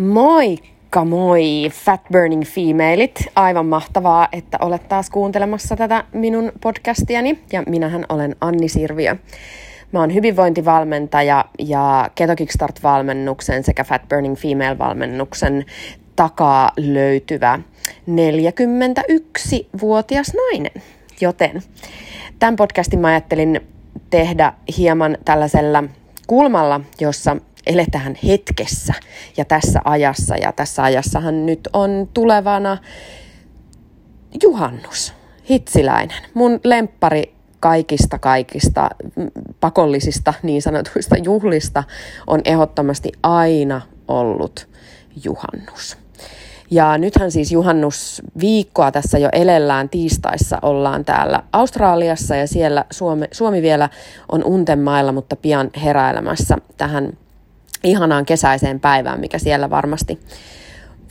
Moikka 0.00 1.04
moi, 1.04 1.70
Fat 1.72 2.00
Burning 2.12 2.42
Femalei't. 2.42 3.30
Aivan 3.36 3.66
mahtavaa, 3.66 4.28
että 4.32 4.58
olet 4.60 4.88
taas 4.88 5.10
kuuntelemassa 5.10 5.76
tätä 5.76 6.04
minun 6.12 6.52
podcastiani. 6.62 7.38
Ja 7.52 7.62
minähän 7.66 8.04
olen 8.08 8.36
Anni 8.40 8.68
Sirviö. 8.68 9.16
Mä 9.92 10.00
oon 10.00 10.14
hyvinvointivalmentaja 10.14 11.44
ja 11.58 12.10
Keto 12.14 12.36
Kickstart-valmennuksen 12.36 13.64
sekä 13.64 13.84
Fat 13.84 14.08
Burning 14.08 14.36
Female-valmennuksen 14.36 15.64
takaa 16.16 16.70
löytyvä 16.76 17.60
41-vuotias 18.10 20.32
nainen. 20.34 20.82
Joten 21.20 21.62
tämän 22.38 22.56
podcastin 22.56 23.00
mä 23.00 23.08
ajattelin 23.08 23.60
tehdä 24.10 24.52
hieman 24.78 25.18
tällaisella 25.24 25.84
kulmalla, 26.26 26.80
jossa 27.00 27.36
eletään 27.66 28.16
hetkessä 28.26 28.94
ja 29.36 29.44
tässä 29.44 29.80
ajassa. 29.84 30.36
Ja 30.36 30.52
tässä 30.52 30.82
ajassahan 30.82 31.46
nyt 31.46 31.68
on 31.72 32.08
tulevana 32.14 32.78
juhannus, 34.42 35.14
hitsiläinen. 35.48 36.22
Mun 36.34 36.60
lemppari 36.64 37.34
kaikista 37.60 38.18
kaikista 38.18 38.90
pakollisista 39.60 40.34
niin 40.42 40.62
sanotuista 40.62 41.16
juhlista 41.16 41.84
on 42.26 42.40
ehdottomasti 42.44 43.12
aina 43.22 43.80
ollut 44.08 44.68
juhannus. 45.24 45.98
Ja 46.70 46.98
nythän 46.98 47.30
siis 47.30 47.52
juhannusviikkoa 47.52 48.92
tässä 48.92 49.18
jo 49.18 49.28
elellään 49.32 49.88
tiistaissa 49.88 50.58
ollaan 50.62 51.04
täällä 51.04 51.42
Australiassa 51.52 52.36
ja 52.36 52.46
siellä 52.46 52.84
Suomi, 52.90 53.26
Suomi 53.32 53.62
vielä 53.62 53.88
on 54.32 54.44
untemailla, 54.44 55.12
mutta 55.12 55.36
pian 55.36 55.70
heräilemässä 55.84 56.56
tähän 56.76 57.12
ihanaan 57.84 58.26
kesäiseen 58.26 58.80
päivään, 58.80 59.20
mikä 59.20 59.38
siellä 59.38 59.70
varmasti, 59.70 60.20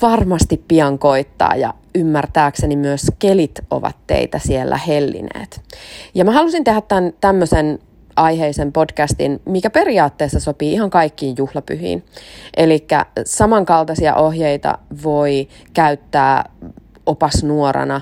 varmasti 0.01 0.63
pian 0.67 0.99
koittaa 0.99 1.55
ja 1.55 1.73
ymmärtääkseni 1.95 2.75
myös 2.75 3.01
kelit 3.19 3.59
ovat 3.69 3.95
teitä 4.07 4.39
siellä 4.39 4.77
hellineet. 4.77 5.61
Ja 6.15 6.25
mä 6.25 6.31
halusin 6.31 6.63
tehdä 6.63 6.81
tämän 6.81 7.13
tämmöisen 7.21 7.79
aiheisen 8.15 8.71
podcastin, 8.71 9.41
mikä 9.45 9.69
periaatteessa 9.69 10.39
sopii 10.39 10.73
ihan 10.73 10.89
kaikkiin 10.89 11.35
juhlapyhiin. 11.37 12.05
Eli 12.57 12.87
samankaltaisia 13.25 14.15
ohjeita 14.15 14.77
voi 15.03 15.47
käyttää 15.73 16.49
opasnuorana, 17.05 18.01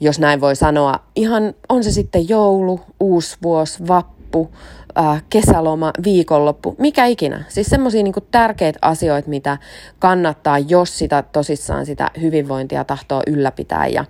jos 0.00 0.18
näin 0.18 0.40
voi 0.40 0.56
sanoa. 0.56 0.94
Ihan 1.16 1.54
on 1.68 1.84
se 1.84 1.90
sitten 1.90 2.28
joulu, 2.28 2.80
uusi 3.00 3.36
vuosi, 3.42 3.88
vappu, 3.88 4.50
äh, 4.98 5.22
kesäloma, 5.30 5.90
viikonloppu, 6.04 6.74
mikä 6.78 7.06
ikinä. 7.06 7.44
Siis 7.48 7.66
semmoisia 7.66 8.02
niin 8.02 8.14
tärkeitä 8.30 8.78
asioita, 8.82 9.28
mitä 9.28 9.58
kannattaa, 9.98 10.58
jos 10.58 10.98
sitä 10.98 11.22
tosissaan 11.22 11.86
sitä 11.86 12.10
hyvinvointia 12.20 12.84
tahtoo 12.84 13.22
ylläpitää 13.26 13.86
ja 13.86 14.04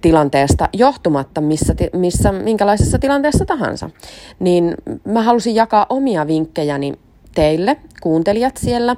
tilanteesta 0.00 0.68
johtumatta, 0.72 1.40
missä, 1.40 1.74
missä, 1.92 2.32
minkälaisessa 2.32 2.98
tilanteessa 2.98 3.44
tahansa. 3.44 3.90
Niin 4.38 4.74
mä 5.04 5.22
halusin 5.22 5.54
jakaa 5.54 5.86
omia 5.88 6.26
vinkkejäni 6.26 6.92
teille, 7.34 7.76
kuuntelijat 8.00 8.56
siellä, 8.56 8.96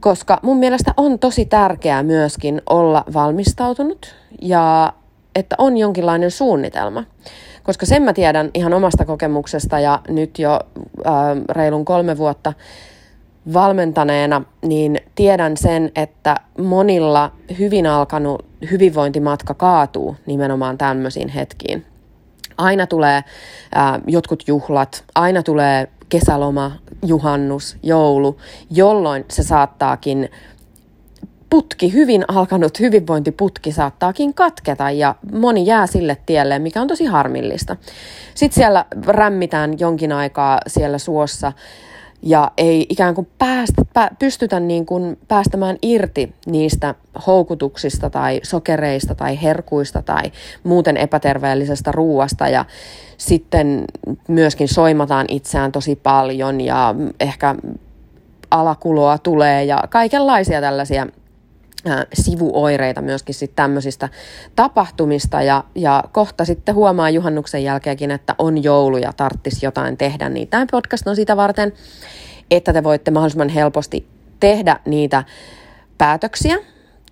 koska 0.00 0.40
mun 0.42 0.56
mielestä 0.56 0.94
on 0.96 1.18
tosi 1.18 1.44
tärkeää 1.44 2.02
myöskin 2.02 2.62
olla 2.70 3.04
valmistautunut 3.12 4.14
ja 4.42 4.92
että 5.34 5.54
on 5.58 5.76
jonkinlainen 5.76 6.30
suunnitelma. 6.30 7.04
Koska 7.62 7.86
sen 7.86 8.02
mä 8.02 8.12
tiedän 8.12 8.50
ihan 8.54 8.74
omasta 8.74 9.04
kokemuksesta 9.04 9.80
ja 9.80 10.00
nyt 10.08 10.38
jo 10.38 10.60
äh, 11.06 11.12
reilun 11.48 11.84
kolme 11.84 12.18
vuotta 12.18 12.52
valmentaneena, 13.52 14.42
niin 14.62 15.00
tiedän 15.14 15.56
sen, 15.56 15.92
että 15.94 16.36
monilla 16.58 17.32
hyvin 17.58 17.86
alkanut 17.86 18.44
hyvinvointimatka 18.70 19.54
kaatuu 19.54 20.16
nimenomaan 20.26 20.78
tämmöisiin 20.78 21.28
hetkiin. 21.28 21.86
Aina 22.58 22.86
tulee 22.86 23.16
äh, 23.16 23.24
jotkut 24.06 24.42
juhlat, 24.46 25.04
aina 25.14 25.42
tulee 25.42 25.88
kesäloma, 26.08 26.72
juhannus, 27.06 27.76
joulu, 27.82 28.36
jolloin 28.70 29.24
se 29.30 29.42
saattaakin 29.42 30.28
putki, 31.50 31.92
hyvin 31.92 32.24
alkanut 32.28 32.80
hyvinvointiputki 32.80 33.72
saattaakin 33.72 34.34
katketa 34.34 34.90
ja 34.90 35.14
moni 35.32 35.66
jää 35.66 35.86
sille 35.86 36.16
tielle, 36.26 36.58
mikä 36.58 36.80
on 36.80 36.88
tosi 36.88 37.04
harmillista. 37.04 37.76
Sitten 38.34 38.54
siellä 38.54 38.84
rämmitään 39.06 39.78
jonkin 39.78 40.12
aikaa 40.12 40.60
siellä 40.66 40.98
suossa 40.98 41.52
ja 42.22 42.50
ei 42.56 42.86
ikään 42.88 43.14
kuin 43.14 43.28
päästä, 43.38 43.82
pä, 43.94 44.10
pystytä 44.18 44.60
niin 44.60 44.86
kuin 44.86 45.18
päästämään 45.28 45.76
irti 45.82 46.34
niistä 46.46 46.94
houkutuksista 47.26 48.10
tai 48.10 48.40
sokereista 48.42 49.14
tai 49.14 49.42
herkuista 49.42 50.02
tai 50.02 50.22
muuten 50.64 50.96
epäterveellisestä 50.96 51.92
ruuasta 51.92 52.48
ja 52.48 52.64
sitten 53.16 53.84
myöskin 54.28 54.68
soimataan 54.68 55.26
itseään 55.28 55.72
tosi 55.72 55.96
paljon 55.96 56.60
ja 56.60 56.94
ehkä 57.20 57.54
alakuloa 58.50 59.18
tulee 59.18 59.64
ja 59.64 59.84
kaikenlaisia 59.90 60.60
tällaisia 60.60 61.06
sivuoireita 62.12 63.02
myöskin 63.02 63.34
sit 63.34 63.52
tämmöisistä 63.56 64.08
tapahtumista 64.56 65.42
ja, 65.42 65.64
ja 65.74 66.04
kohta 66.12 66.44
sitten 66.44 66.74
huomaa 66.74 67.10
juhannuksen 67.10 67.64
jälkeenkin, 67.64 68.10
että 68.10 68.34
on 68.38 68.62
joulu 68.64 68.96
ja 68.96 69.12
tarttis 69.12 69.62
jotain 69.62 69.96
tehdä, 69.96 70.28
niin 70.28 70.48
tämä 70.48 70.66
podcast 70.70 71.06
on 71.06 71.16
sitä 71.16 71.36
varten, 71.36 71.72
että 72.50 72.72
te 72.72 72.84
voitte 72.84 73.10
mahdollisimman 73.10 73.48
helposti 73.48 74.06
tehdä 74.40 74.76
niitä 74.84 75.24
päätöksiä, 75.98 76.58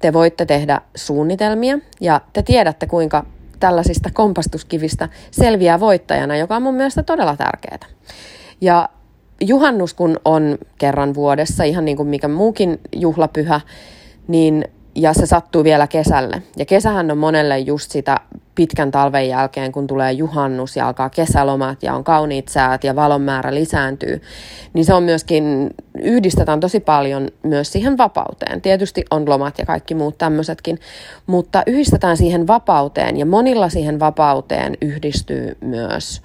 te 0.01 0.13
voitte 0.13 0.47
tehdä 0.47 0.81
suunnitelmia 0.95 1.79
ja 2.01 2.21
te 2.33 2.43
tiedätte 2.43 2.87
kuinka 2.87 3.25
tällaisista 3.61 4.11
kompastuskivistä 4.13 5.09
selviää 5.31 5.81
voittajana, 5.81 6.37
joka 6.37 6.57
on 6.57 6.63
mun 6.63 6.75
mielestä 6.75 7.03
todella 7.03 7.37
tärkeää. 7.37 7.79
Ja 8.61 8.89
juhannus 9.41 9.95
kun 9.95 10.17
on 10.25 10.59
kerran 10.79 11.15
vuodessa, 11.15 11.65
ihan 11.65 11.85
niin 11.85 11.97
kuin 11.97 12.09
mikä 12.09 12.29
muukin 12.29 12.81
juhlapyhä, 12.97 13.61
niin, 14.29 14.65
ja 14.95 15.13
se 15.13 15.27
sattuu 15.27 15.65
vielä 15.65 15.87
kesälle. 15.87 16.43
Ja 16.57 16.67
kesähän 16.67 17.11
on 17.11 17.19
monelle 17.19 17.59
just 17.59 17.91
sitä 17.91 18.21
pitkän 18.55 18.91
talven 18.91 19.29
jälkeen, 19.29 19.73
kun 19.73 19.87
tulee 19.87 20.13
juhannus 20.13 20.77
ja 20.77 20.87
alkaa 20.87 21.11
kesälomat 21.11 21.83
ja 21.83 21.95
on 21.95 22.05
kauniit 22.05 22.49
säät 22.49 22.85
ja 22.85 22.97
valon 22.97 23.23
määrä 23.23 23.55
lisääntyy, 23.55 24.23
niin 24.73 24.85
se 24.85 24.95
on 24.95 25.03
myöskin, 25.03 25.71
yhdistetään 26.03 26.61
tosi 26.61 26.81
paljon 26.81 27.29
myös 27.43 27.73
siihen 27.73 27.99
vapauteen. 27.99 28.61
Tietysti 28.61 29.05
on 29.11 29.29
lomat 29.29 29.59
ja 29.59 29.67
kaikki 29.67 29.95
muut 29.95 30.19
tämmöisetkin, 30.19 30.79
mutta 31.27 31.63
yhdistetään 31.67 32.17
siihen 32.17 32.47
vapauteen 32.47 33.17
ja 33.17 33.27
monilla 33.27 33.69
siihen 33.69 34.01
vapauteen 34.01 34.77
yhdistyy 34.83 35.57
myös 35.61 36.23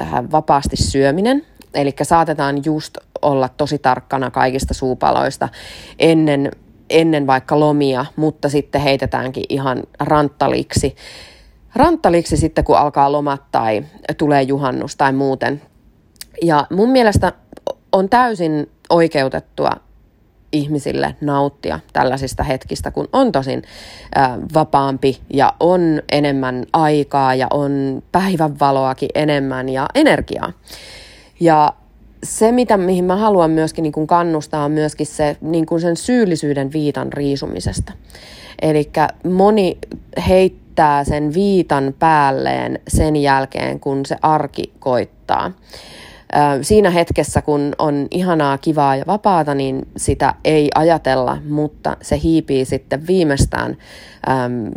äh, 0.00 0.12
vapaasti 0.32 0.76
syöminen. 0.76 1.46
Eli 1.74 1.94
saatetaan 2.02 2.64
just 2.64 2.98
olla 3.22 3.48
tosi 3.48 3.78
tarkkana 3.78 4.30
kaikista 4.30 4.74
suupaloista 4.74 5.48
ennen 5.98 6.50
ennen 6.90 7.26
vaikka 7.26 7.60
lomia, 7.60 8.06
mutta 8.16 8.48
sitten 8.48 8.80
heitetäänkin 8.80 9.44
ihan 9.48 9.82
ranttaliksi. 10.00 10.96
Ranttaliksi 11.74 12.36
sitten, 12.36 12.64
kun 12.64 12.78
alkaa 12.78 13.12
lomat 13.12 13.42
tai 13.52 13.84
tulee 14.18 14.42
juhannus 14.42 14.96
tai 14.96 15.12
muuten. 15.12 15.62
Ja 16.42 16.66
mun 16.70 16.90
mielestä 16.90 17.32
on 17.92 18.08
täysin 18.08 18.70
oikeutettua 18.90 19.70
ihmisille 20.52 21.16
nauttia 21.20 21.80
tällaisista 21.92 22.42
hetkistä, 22.42 22.90
kun 22.90 23.08
on 23.12 23.32
tosin 23.32 23.62
äh, 24.18 24.30
vapaampi 24.54 25.20
ja 25.32 25.52
on 25.60 26.02
enemmän 26.12 26.64
aikaa 26.72 27.34
ja 27.34 27.46
on 27.50 28.02
päivänvaloakin 28.12 29.08
enemmän 29.14 29.68
ja 29.68 29.86
energiaa. 29.94 30.52
Ja 31.40 31.72
se, 32.22 32.52
mitä, 32.52 32.76
mihin 32.76 33.04
mä 33.04 33.16
haluan 33.16 33.50
myöskin 33.50 33.82
niin 33.82 33.92
kuin 33.92 34.06
kannustaa, 34.06 34.64
on 34.64 34.72
myöskin 34.72 35.06
se, 35.06 35.36
niin 35.40 35.66
kuin 35.66 35.80
sen 35.80 35.96
syyllisyyden 35.96 36.72
viitan 36.72 37.12
riisumisesta. 37.12 37.92
Eli 38.62 38.90
moni 39.30 39.78
heittää 40.28 41.04
sen 41.04 41.34
viitan 41.34 41.94
päälleen 41.98 42.78
sen 42.88 43.16
jälkeen, 43.16 43.80
kun 43.80 44.06
se 44.06 44.16
arki 44.22 44.72
koittaa. 44.78 45.52
Siinä 46.62 46.90
hetkessä, 46.90 47.42
kun 47.42 47.72
on 47.78 48.06
ihanaa, 48.10 48.58
kivaa 48.58 48.96
ja 48.96 49.04
vapaata, 49.06 49.54
niin 49.54 49.88
sitä 49.96 50.34
ei 50.44 50.68
ajatella, 50.74 51.38
mutta 51.48 51.96
se 52.02 52.20
hiipii 52.22 52.64
sitten 52.64 53.06
viimeistään 53.06 53.76
äm, 54.28 54.70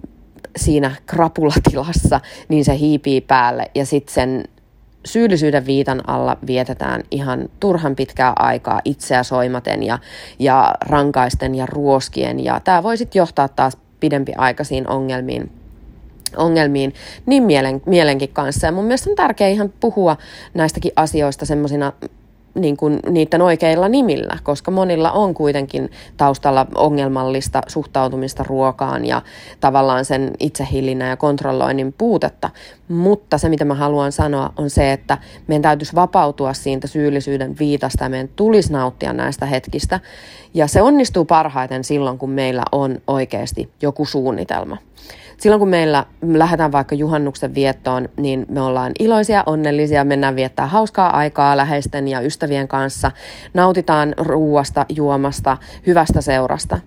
siinä 0.56 0.92
krapulatilassa, 1.06 2.20
niin 2.50 2.66
se 2.66 2.78
hiipii 2.78 3.22
päälle 3.22 3.72
ja 3.76 3.86
sitten 3.86 4.14
sen 4.14 4.44
syyllisyyden 5.06 5.66
viitan 5.66 6.10
alla 6.10 6.38
vietetään 6.48 7.04
ihan 7.12 7.50
turhan 7.60 7.96
pitkää 7.96 8.34
aikaa 8.40 8.82
itseä 8.86 9.24
soimaten 9.24 9.84
ja, 9.84 10.00
ja 10.40 10.76
rankaisten 10.82 11.56
ja 11.56 11.66
ruoskien. 11.66 12.44
Ja 12.44 12.60
tämä 12.60 12.84
voi 12.84 12.98
sitten 12.98 13.20
johtaa 13.20 13.48
taas 13.48 13.78
pidempiaikaisiin 14.00 14.90
ongelmiin 14.90 15.52
ongelmiin 16.38 16.94
niin 17.26 17.44
mielen, 17.44 17.82
mielenkin 17.86 18.30
kanssa. 18.30 18.68
Ja 18.68 18.72
mun 18.72 18.86
mielestä 18.86 19.10
on 19.10 19.16
tärkeää 19.16 19.50
ihan 19.50 19.74
puhua 19.80 20.18
näistäkin 20.54 20.92
asioista 20.96 21.46
semmoisina 21.46 21.94
niin 22.56 22.78
kuin 22.78 23.00
niiden 23.10 23.42
oikeilla 23.42 23.90
nimillä, 23.90 24.38
koska 24.44 24.72
monilla 24.72 25.12
on 25.12 25.34
kuitenkin 25.34 25.92
taustalla 26.18 26.68
ongelmallista 26.76 27.62
suhtautumista 27.68 28.44
ruokaan 28.44 29.06
ja 29.06 29.22
tavallaan 29.60 30.06
sen 30.06 30.32
itsehillinnän 30.40 31.10
ja 31.10 31.18
kontrolloinnin 31.18 31.94
puutetta. 31.98 32.50
Mutta 32.88 33.38
se, 33.38 33.50
mitä 33.50 33.66
mä 33.66 33.74
haluan 33.74 34.12
sanoa, 34.12 34.54
on 34.58 34.70
se, 34.70 34.92
että 34.92 35.18
meidän 35.48 35.62
täytyisi 35.62 35.96
vapautua 35.96 36.54
siitä 36.54 36.88
syyllisyyden 36.88 37.56
viitasta 37.60 38.04
ja 38.04 38.10
meidän 38.10 38.30
tulisi 38.36 38.74
nauttia 38.74 39.14
näistä 39.14 39.46
hetkistä. 39.46 40.00
Ja 40.54 40.68
se 40.68 40.82
onnistuu 40.82 41.26
parhaiten 41.26 41.84
silloin, 41.84 42.18
kun 42.18 42.30
meillä 42.30 42.64
on 42.72 43.02
oikeasti 43.08 43.70
joku 43.82 44.06
suunnitelma 44.06 44.78
silloin 45.38 45.60
kun 45.60 45.70
meillä 45.70 46.06
lähdetään 46.22 46.72
vaikka 46.72 46.96
juhannuksen 46.96 47.56
viettoon, 47.56 48.10
niin 48.18 48.46
me 48.50 48.62
ollaan 48.62 48.92
iloisia, 49.00 49.44
onnellisia, 49.46 50.04
mennään 50.04 50.36
viettää 50.36 50.68
hauskaa 50.68 51.18
aikaa 51.18 51.58
läheisten 51.58 52.08
ja 52.08 52.22
ystävien 52.22 52.68
kanssa, 52.68 53.12
nautitaan 53.54 54.14
ruuasta, 54.18 54.86
juomasta, 54.90 55.58
hyvästä 55.88 56.22
seurasta. 56.22 56.80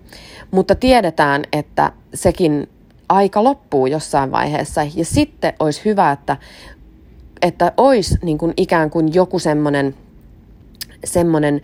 Mutta 0.51 0.75
tiedetään, 0.75 1.43
että 1.53 1.91
sekin 2.13 2.69
aika 3.09 3.43
loppuu 3.43 3.87
jossain 3.87 4.31
vaiheessa 4.31 4.81
ja 4.95 5.05
sitten 5.05 5.53
olisi 5.59 5.81
hyvä, 5.85 6.11
että, 6.11 6.37
että 7.41 7.71
olisi 7.77 8.17
niin 8.21 8.37
kuin 8.37 8.53
ikään 8.57 8.89
kuin 8.89 9.13
joku 9.13 9.39
semmoinen 9.39 9.95
semmoinen 11.05 11.61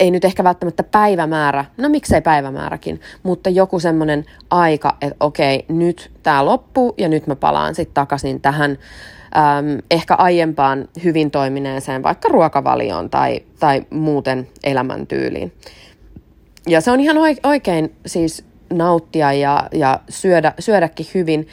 ei 0.00 0.10
nyt 0.10 0.24
ehkä 0.24 0.44
välttämättä 0.44 0.82
päivämäärä, 0.82 1.64
no 1.76 1.88
miksei 1.88 2.20
päivämääräkin, 2.20 3.00
mutta 3.22 3.50
joku 3.50 3.80
semmoinen 3.80 4.24
aika, 4.50 4.96
että 5.00 5.16
okei, 5.20 5.64
nyt 5.68 6.10
tämä 6.22 6.44
loppuu 6.44 6.94
ja 6.98 7.08
nyt 7.08 7.26
mä 7.26 7.36
palaan 7.36 7.74
sitten 7.74 7.94
takaisin 7.94 8.40
tähän 8.40 8.70
äm, 8.70 9.78
ehkä 9.90 10.14
aiempaan 10.14 10.88
hyvin 11.04 11.30
toimineeseen 11.30 12.02
vaikka 12.02 12.28
ruokavalioon 12.28 13.10
tai, 13.10 13.40
tai 13.60 13.82
muuten 13.90 14.48
elämäntyyliin. 14.64 15.52
Ja 16.66 16.80
se 16.80 16.90
on 16.90 17.00
ihan 17.00 17.16
oikein 17.42 17.94
siis 18.06 18.44
nauttia 18.72 19.32
ja, 19.32 19.68
ja 19.72 20.00
syödä, 20.08 20.52
syödäkin 20.58 21.06
hyvin, 21.14 21.48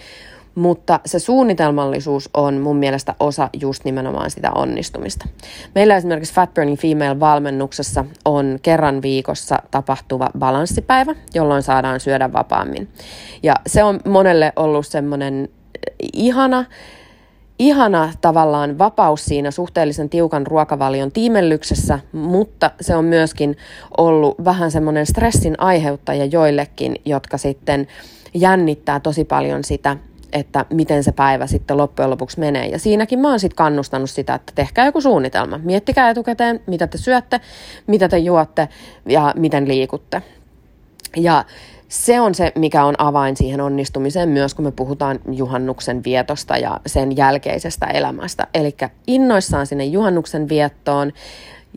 mutta 0.56 1.00
se 1.06 1.20
suunnitelmallisuus 1.20 2.30
on 2.34 2.58
mun 2.58 2.78
mielestä 2.78 3.16
osa 3.20 3.50
just 3.62 3.86
nimenomaan 3.86 4.32
sitä 4.32 4.52
onnistumista. 4.56 5.26
Meillä 5.76 5.96
esimerkiksi 5.96 6.34
Fat 6.34 6.54
Burning 6.54 6.78
Female-valmennuksessa 6.78 8.06
on 8.26 8.60
kerran 8.62 9.02
viikossa 9.02 9.60
tapahtuva 9.72 10.30
balanssipäivä, 10.40 11.16
jolloin 11.34 11.64
saadaan 11.64 12.00
syödä 12.00 12.34
vapaammin. 12.34 12.88
Ja 13.44 13.56
se 13.68 13.84
on 13.84 14.00
monelle 14.06 14.54
ollut 14.56 14.88
semmoinen 14.88 15.50
ihana, 16.14 16.66
ihana 17.60 18.14
tavallaan 18.22 18.78
vapaus 18.78 19.26
siinä 19.26 19.52
suhteellisen 19.52 20.10
tiukan 20.10 20.48
ruokavalion 20.48 21.12
tiimellyksessä, 21.12 22.00
mutta 22.12 22.72
se 22.82 22.96
on 22.96 23.06
myöskin 23.06 23.58
ollut 23.98 24.36
vähän 24.46 24.72
semmoinen 24.72 25.06
stressin 25.06 25.56
aiheuttaja 25.58 26.26
joillekin, 26.26 26.96
jotka 27.06 27.38
sitten 27.38 27.88
jännittää 28.34 29.00
tosi 29.00 29.26
paljon 29.26 29.64
sitä, 29.64 29.98
että 30.34 30.66
miten 30.70 31.04
se 31.04 31.12
päivä 31.12 31.48
sitten 31.48 31.78
loppujen 31.78 32.10
lopuksi 32.10 32.40
menee. 32.40 32.66
Ja 32.66 32.80
siinäkin 32.80 33.20
mä 33.20 33.30
oon 33.30 33.40
sitten 33.40 33.56
kannustanut 33.56 34.10
sitä, 34.10 34.34
että 34.36 34.52
tehkää 34.56 34.86
joku 34.86 35.02
suunnitelma. 35.02 35.60
Miettikää 35.64 36.10
etukäteen, 36.10 36.60
mitä 36.68 36.88
te 36.88 36.98
syötte, 36.98 37.42
mitä 37.88 38.10
te 38.10 38.18
juotte 38.18 38.70
ja 39.06 39.34
miten 39.38 39.68
liikutte. 39.68 40.22
Ja 41.16 41.46
se 41.88 42.20
on 42.20 42.36
se, 42.36 42.52
mikä 42.56 42.86
on 42.86 42.96
avain 42.98 43.38
siihen 43.38 43.62
onnistumiseen 43.62 44.30
myös, 44.30 44.54
kun 44.54 44.66
me 44.66 44.72
puhutaan 44.72 45.20
juhannuksen 45.32 46.04
vietosta 46.04 46.58
ja 46.58 46.80
sen 46.86 47.18
jälkeisestä 47.18 47.86
elämästä. 47.86 48.48
Eli 48.54 48.76
innoissaan 49.08 49.68
sinne 49.68 49.86
juhannuksen 49.86 50.50
viettoon 50.50 51.12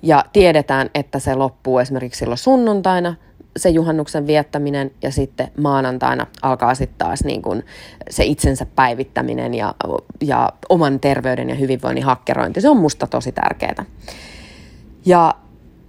ja 0.02 0.24
tiedetään, 0.32 0.90
että 0.94 1.18
se 1.18 1.34
loppuu 1.34 1.78
esimerkiksi 1.78 2.18
silloin 2.18 2.38
sunnuntaina 2.38 3.14
se 3.56 3.68
juhannuksen 3.68 4.26
viettäminen 4.26 4.90
ja 5.02 5.12
sitten 5.12 5.50
maanantaina 5.60 6.26
alkaa 6.42 6.74
sitten 6.74 6.98
taas 6.98 7.24
niin 7.24 7.42
kuin 7.42 7.64
se 8.10 8.24
itsensä 8.24 8.66
päivittäminen 8.76 9.54
ja, 9.54 9.74
ja 10.20 10.52
oman 10.68 11.00
terveyden 11.00 11.48
ja 11.48 11.54
hyvinvoinnin 11.54 12.04
hakkerointi. 12.04 12.60
Se 12.60 12.68
on 12.68 12.76
musta 12.76 13.06
tosi 13.06 13.32
tärkeää. 13.32 13.84
Ja 15.06 15.34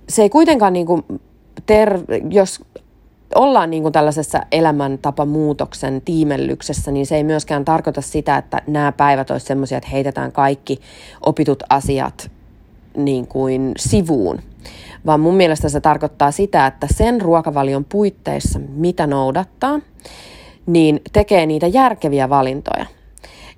se 0.10 0.22
ei 0.22 0.30
kuitenkaan, 0.30 0.74
niin 0.74 0.86
kuin 0.86 1.04
ter- 1.66 2.04
jos 2.30 2.62
ollaan 3.36 3.70
niin 3.70 3.84
kuin 3.84 3.94
tällaisessa 3.94 4.42
elämäntapamuutoksen 4.52 6.02
tiimellyksessä, 6.02 6.92
niin 6.92 7.06
se 7.06 7.16
ei 7.16 7.24
myöskään 7.24 7.66
tarkoita 7.66 8.02
sitä, 8.02 8.38
että 8.38 8.62
nämä 8.68 8.92
päivät 8.92 9.32
olisi 9.32 9.46
sellaisia, 9.46 9.78
että 9.78 9.90
heitetään 9.90 10.32
kaikki 10.32 10.80
opitut 11.26 11.64
asiat 11.70 12.32
niin 12.98 13.28
kuin 13.28 13.72
sivuun 13.78 14.40
vaan 15.06 15.20
mun 15.20 15.36
mielestä 15.36 15.70
se 15.70 15.82
tarkoittaa 15.82 16.32
sitä, 16.32 16.68
että 16.68 16.88
sen 16.94 17.22
ruokavalion 17.22 17.86
puitteissa, 17.86 18.60
mitä 18.60 19.08
noudattaa, 19.08 19.80
niin 20.66 21.02
tekee 21.14 21.46
niitä 21.46 21.68
järkeviä 21.68 22.30
valintoja. 22.30 22.86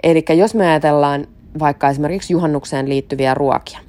Eli 0.03 0.25
jos 0.37 0.55
me 0.55 0.67
ajatellaan 0.67 1.27
vaikka 1.59 1.89
esimerkiksi 1.89 2.33
juhannukseen 2.33 2.89
liittyviä 2.89 3.33
ruokia, 3.33 3.79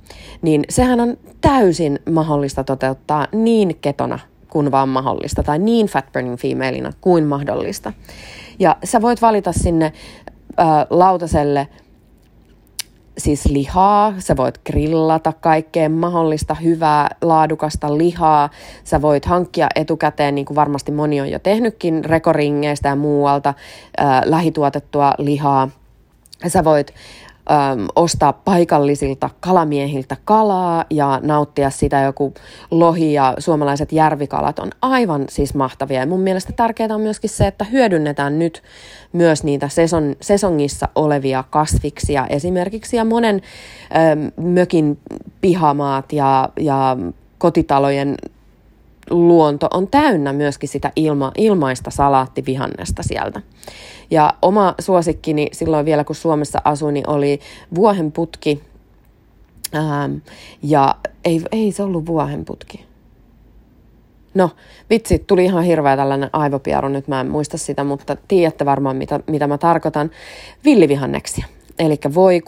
niin 0.43 0.65
sehän 0.69 1.01
on 1.01 1.17
täysin 1.41 1.99
mahdollista 2.11 2.65
toteuttaa 2.65 3.27
niin 3.33 3.79
ketona 3.81 4.19
kuin 4.49 4.71
vaan 4.71 4.89
mahdollista, 4.89 5.43
tai 5.43 5.59
niin 5.59 5.87
fat 5.87 6.13
burning 6.13 6.37
femaleina 6.37 6.93
kuin 7.01 7.25
mahdollista. 7.25 7.93
Ja 8.59 8.77
sä 8.85 9.03
voit 9.03 9.23
valita 9.23 9.53
sinne 9.53 9.85
äh, 10.61 10.67
lautaselle 10.91 11.69
siis 13.21 13.47
lihaa, 13.47 14.15
sä 14.19 14.37
voit 14.37 14.61
grillata 14.67 15.33
kaikkea 15.33 15.89
mahdollista 15.89 16.55
hyvää, 16.55 17.09
laadukasta 17.23 17.99
lihaa, 17.99 18.51
sä 18.85 19.03
voit 19.03 19.25
hankkia 19.25 19.67
etukäteen, 19.75 20.35
niin 20.35 20.45
kuin 20.45 20.55
varmasti 20.55 20.93
moni 20.93 21.21
on 21.21 21.31
jo 21.31 21.39
tehnytkin, 21.39 22.05
rekoringeistä 22.05 22.89
ja 22.89 22.97
muualta, 22.97 23.55
äh, 24.01 24.21
lähituotettua 24.25 25.15
lihaa, 25.19 25.69
sä 26.49 26.65
voit 26.65 26.95
äm, 27.51 27.87
ostaa 27.97 28.33
paikallisilta 28.33 29.31
kalamiehiltä 29.41 30.17
kalaa 30.25 30.85
ja 30.91 31.21
nauttia 31.23 31.71
sitä 31.71 32.01
joku 32.01 32.35
lohi 32.71 33.13
ja 33.13 33.35
suomalaiset 33.39 33.93
järvikalat 33.93 34.59
on 34.59 34.71
aivan 34.83 35.25
siis 35.29 35.55
mahtavia. 35.55 36.01
Ja 36.01 36.07
mun 36.07 36.21
mielestä 36.21 36.53
tärkeää 36.57 36.95
on 36.95 37.01
myöskin 37.01 37.31
se, 37.31 37.47
että 37.47 37.65
hyödynnetään 37.65 38.39
nyt 38.39 38.63
myös 39.13 39.45
niitä 39.45 39.69
seson, 39.69 40.17
sesongissa 40.21 40.89
olevia 40.95 41.45
kasviksia 41.51 42.27
esimerkiksi 42.27 42.97
ja 42.97 43.05
monen 43.05 43.43
äm, 44.13 44.53
mökin 44.53 44.99
pihamaat 45.41 46.13
ja, 46.13 46.49
ja 46.61 46.97
kotitalojen 47.39 48.17
luonto 49.11 49.69
on 49.75 49.89
täynnä 49.89 50.33
myöskin 50.33 50.69
sitä 50.69 50.93
ilma, 50.97 51.33
ilmaista 51.39 51.91
salaattivihannesta 51.91 53.03
sieltä. 53.03 53.43
Ja 54.11 54.35
oma 54.43 54.75
suosikkini 54.81 55.49
silloin 55.53 55.85
vielä, 55.85 56.05
kun 56.05 56.17
Suomessa 56.17 56.63
asuin, 56.65 56.95
niin 56.95 57.09
oli 57.09 57.41
vuohenputki. 57.75 58.63
Ähm, 59.75 60.15
ja 60.63 60.95
ei, 61.25 61.43
ei 61.53 61.73
se 61.73 61.83
ollut 61.83 62.07
vuohenputki. 62.07 62.91
No, 64.35 64.51
vitsi, 64.91 65.19
tuli 65.19 65.45
ihan 65.45 65.65
hirveä 65.65 65.97
tällainen 65.97 66.31
aivopieru, 66.33 66.89
nyt 66.89 67.09
mä 67.09 67.21
en 67.21 67.31
muista 67.31 67.59
sitä, 67.59 67.85
mutta 67.85 68.17
tiedätte 68.29 68.65
varmaan, 68.65 68.97
mitä, 68.97 69.21
mitä 69.27 69.47
mä 69.47 69.59
tarkoitan. 69.59 70.11
Villivihanneksia. 70.65 71.47
Eli 71.79 71.99
voi 72.15 72.41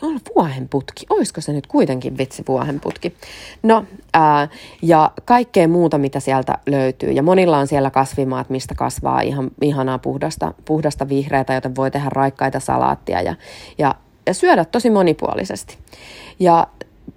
kukkaa, 0.00 0.08
on 0.08 0.20
vuohenputki. 0.36 1.06
Olisiko 1.10 1.40
se 1.40 1.52
nyt 1.52 1.66
kuitenkin 1.66 2.18
vitsi 2.18 2.44
vuohenputki? 2.48 3.14
No, 3.62 3.84
ää, 4.14 4.48
ja 4.82 5.10
kaikkea 5.24 5.68
muuta, 5.68 5.98
mitä 5.98 6.20
sieltä 6.20 6.58
löytyy. 6.66 7.10
Ja 7.10 7.22
monilla 7.22 7.58
on 7.58 7.66
siellä 7.66 7.90
kasvimaat, 7.90 8.50
mistä 8.50 8.74
kasvaa 8.74 9.20
ihan 9.20 9.50
ihanaa 9.62 9.98
puhdasta, 9.98 10.54
puhdasta 10.64 11.08
vihreätä, 11.08 11.54
joten 11.54 11.76
voi 11.76 11.90
tehdä 11.90 12.08
raikkaita 12.10 12.60
salaattia 12.60 13.22
ja, 13.22 13.34
ja, 13.78 13.94
ja 14.26 14.34
syödä 14.34 14.64
tosi 14.64 14.90
monipuolisesti. 14.90 15.78
Ja 16.40 16.66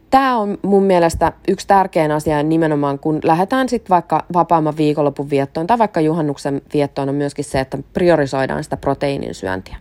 tämä 0.10 0.38
on 0.38 0.58
mun 0.62 0.84
mielestä 0.84 1.34
yksi 1.48 1.68
tärkein 1.68 2.12
asia 2.12 2.44
nimenomaan, 2.44 3.00
kun 3.00 3.20
lähdetään 3.24 3.70
sitten 3.70 3.90
vaikka 3.90 4.26
vapaamman 4.34 4.78
viikonlopun 4.78 5.30
viettoon 5.30 5.68
tai 5.68 5.78
vaikka 5.78 6.02
juhannuksen 6.02 6.62
viettoon 6.74 7.10
on 7.10 7.16
myöskin 7.16 7.46
se, 7.46 7.60
että 7.60 7.78
priorisoidaan 7.94 8.64
sitä 8.64 8.78
proteiinin 8.78 9.36
syöntiä. 9.36 9.78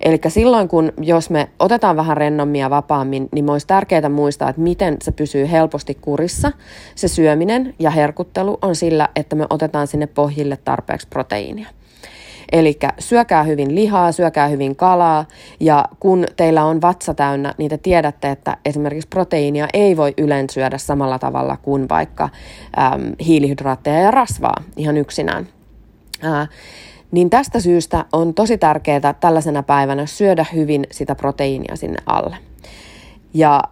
Eli 0.00 0.20
silloin, 0.28 0.68
kun 0.68 0.92
jos 1.00 1.30
me 1.30 1.48
otetaan 1.58 1.96
vähän 1.96 2.16
rennommin 2.16 2.60
ja 2.60 2.70
vapaammin, 2.70 3.28
niin 3.32 3.50
olisi 3.50 3.66
tärkeää 3.66 4.08
muistaa, 4.08 4.48
että 4.48 4.62
miten 4.62 4.96
se 5.02 5.12
pysyy 5.12 5.50
helposti 5.50 5.94
kurissa. 5.94 6.52
Se 6.94 7.08
syöminen 7.08 7.74
ja 7.78 7.90
herkuttelu 7.90 8.58
on 8.62 8.76
sillä, 8.76 9.08
että 9.16 9.36
me 9.36 9.46
otetaan 9.50 9.86
sinne 9.86 10.06
pohjille 10.06 10.56
tarpeeksi 10.56 11.08
proteiinia. 11.08 11.68
Eli 12.52 12.78
syökää 12.98 13.42
hyvin 13.42 13.74
lihaa, 13.74 14.12
syökää 14.12 14.48
hyvin 14.48 14.76
kalaa 14.76 15.24
ja 15.60 15.84
kun 16.00 16.26
teillä 16.36 16.64
on 16.64 16.82
vatsa 16.82 17.14
täynnä, 17.14 17.54
niin 17.58 17.68
te 17.68 17.78
tiedätte, 17.78 18.30
että 18.30 18.56
esimerkiksi 18.64 19.08
proteiinia 19.08 19.68
ei 19.72 19.96
voi 19.96 20.14
yleensä 20.18 20.54
syödä 20.54 20.78
samalla 20.78 21.18
tavalla 21.18 21.56
kuin 21.56 21.88
vaikka 21.88 22.24
äm, 22.24 23.12
hiilihydraatteja 23.26 24.00
ja 24.00 24.10
rasvaa 24.10 24.62
ihan 24.76 24.96
yksinään. 24.96 25.46
Ää, 26.22 26.46
niin 27.10 27.30
tästä 27.30 27.60
syystä 27.60 28.04
on 28.12 28.34
tosi 28.34 28.58
tärkeää 28.58 29.14
tällaisena 29.20 29.62
päivänä 29.62 30.06
syödä 30.06 30.46
hyvin 30.54 30.86
sitä 30.90 31.14
proteiinia 31.14 31.76
sinne 31.76 31.98
alle. 32.06 32.36
Ja 33.34 33.62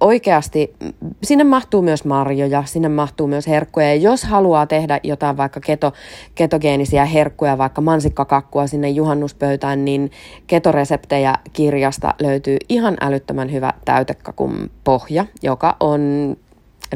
oikeasti, 0.00 0.74
sinne 1.22 1.44
mahtuu 1.44 1.82
myös 1.82 2.04
marjoja, 2.04 2.62
sinne 2.66 2.88
mahtuu 2.88 3.26
myös 3.26 3.46
herkkuja. 3.46 3.88
Ja 3.88 3.94
jos 3.94 4.24
haluaa 4.24 4.66
tehdä 4.66 5.00
jotain 5.02 5.36
vaikka 5.36 5.60
keto, 5.60 5.92
ketogeenisiä 6.34 7.04
herkkuja, 7.04 7.58
vaikka 7.58 7.80
mansikkakakkua 7.80 8.66
sinne 8.66 8.88
juhannuspöytään, 8.88 9.84
niin 9.84 10.10
ketoreseptejä 10.46 11.34
kirjasta 11.52 12.14
löytyy 12.20 12.56
ihan 12.68 12.96
älyttömän 13.00 13.52
hyvä 13.52 13.72
täytekakun 13.84 14.70
pohja, 14.84 15.24
joka 15.42 15.76
on 15.80 16.36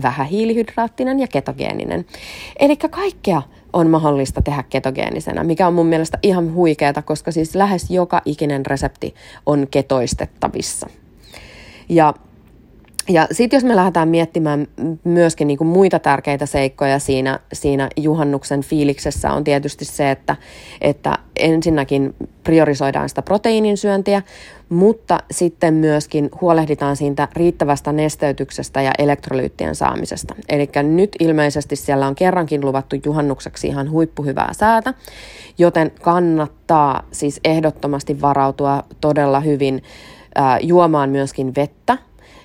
vähän 0.03 0.27
hiilihydraattinen 0.27 1.21
ja 1.21 1.27
ketogeeninen. 1.27 2.07
Eli 2.59 2.77
kaikkea 2.77 3.43
on 3.73 3.91
mahdollista 3.91 4.43
tehdä 4.43 4.63
ketogeenisenä, 4.63 5.45
mikä 5.45 5.67
on 5.67 5.75
mun 5.75 5.87
mielestä 5.87 6.19
ihan 6.23 6.55
huikeeta, 6.55 7.03
koska 7.03 7.33
siis 7.33 7.55
lähes 7.55 7.91
joka 7.91 8.23
ikinen 8.25 8.67
resepti 8.67 9.15
on 9.47 9.67
ketoistettavissa. 9.71 10.89
Ja 11.89 12.15
ja 13.09 13.27
sitten 13.33 13.57
jos 13.57 13.65
me 13.65 13.77
lähdetään 13.77 14.09
miettimään 14.09 14.67
myöskin 15.05 15.49
niin 15.49 15.59
kuin 15.59 15.69
muita 15.69 15.99
tärkeitä 15.99 16.47
seikkoja 16.47 16.99
siinä, 16.99 17.39
siinä 17.53 17.89
juhannuksen 17.97 18.61
fiiliksessä 18.61 19.33
on 19.33 19.45
tietysti 19.45 19.85
se, 19.85 20.11
että, 20.11 20.37
että 20.81 21.19
ensinnäkin 21.37 22.15
priorisoidaan 22.45 23.09
sitä 23.09 23.23
proteiinin 23.23 23.77
syöntiä, 23.77 24.23
mutta 24.69 25.19
sitten 25.31 25.75
myöskin 25.75 26.31
huolehditaan 26.41 26.97
siitä 26.97 27.29
riittävästä 27.37 27.93
nesteytyksestä 27.93 28.83
ja 28.83 28.93
elektrolyyttien 28.99 29.75
saamisesta. 29.75 30.35
Eli 30.49 30.69
nyt 30.83 31.17
ilmeisesti 31.21 31.77
siellä 31.77 32.07
on 32.07 32.15
kerrankin 32.15 32.61
luvattu 32.61 32.97
juhannukseksi 33.05 33.67
ihan 33.67 33.91
huippuhyvää 33.91 34.53
säätä, 34.53 34.95
joten 35.59 35.93
kannattaa 36.03 37.03
siis 37.13 37.41
ehdottomasti 37.45 38.21
varautua 38.21 38.83
todella 39.01 39.41
hyvin 39.41 39.83
juomaan 40.63 41.11
myöskin 41.11 41.55
vettä, 41.55 41.99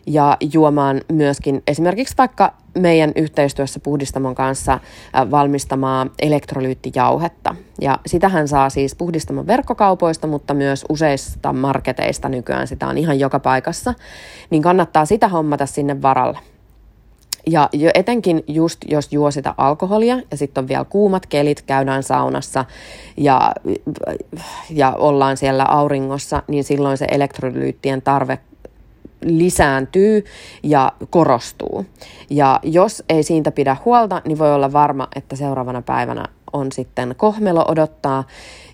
ja 0.08 0.38
juomaan 0.54 1.02
myöskin 1.12 1.64
esimerkiksi 1.68 2.16
vaikka 2.18 2.54
meidän 2.80 3.12
yhteistyössä 3.16 3.80
puhdistamon 3.80 4.36
kanssa 4.36 4.80
valmistamaa 5.32 6.08
elektrolyyttijauhetta. 6.22 7.56
Ja 7.82 8.00
sitähän 8.06 8.48
saa 8.48 8.70
siis 8.70 8.96
puhdistamon 8.96 9.48
verkkokaupoista, 9.48 10.28
mutta 10.28 10.54
myös 10.54 10.86
useista 10.90 11.54
marketeista 11.54 12.30
nykyään 12.30 12.68
sitä 12.68 12.88
on 12.88 12.98
ihan 12.98 13.20
joka 13.20 13.40
paikassa. 13.40 13.94
Niin 14.50 14.62
kannattaa 14.62 15.06
sitä 15.06 15.28
hommata 15.28 15.66
sinne 15.66 16.02
varalle. 16.02 16.40
Ja 17.48 17.70
etenkin 17.94 18.44
just 18.48 18.80
jos 18.88 19.14
juo 19.14 19.32
sitä 19.32 19.54
alkoholia 19.58 20.18
ja 20.32 20.38
sitten 20.38 20.62
on 20.62 20.68
vielä 20.68 20.86
kuumat 20.86 21.26
kelit, 21.26 21.62
käydään 21.62 22.04
saunassa 22.04 22.66
ja, 23.18 23.52
ja 24.70 24.92
ollaan 24.92 25.38
siellä 25.38 25.64
auringossa, 25.64 26.44
niin 26.48 26.64
silloin 26.64 26.98
se 26.98 27.08
elektrolyyttien 27.12 28.02
tarve 28.02 28.40
lisääntyy 29.22 30.26
ja 30.64 30.92
korostuu. 31.10 31.86
Ja 32.30 32.60
jos 32.64 33.04
ei 33.10 33.24
siitä 33.24 33.52
pidä 33.52 33.78
huolta, 33.86 34.22
niin 34.28 34.38
voi 34.38 34.54
olla 34.54 34.74
varma, 34.74 35.08
että 35.16 35.36
seuraavana 35.36 35.82
päivänä 35.82 36.26
on 36.54 36.72
sitten 36.72 37.16
kohmelo 37.18 37.66
odottaa 37.68 38.24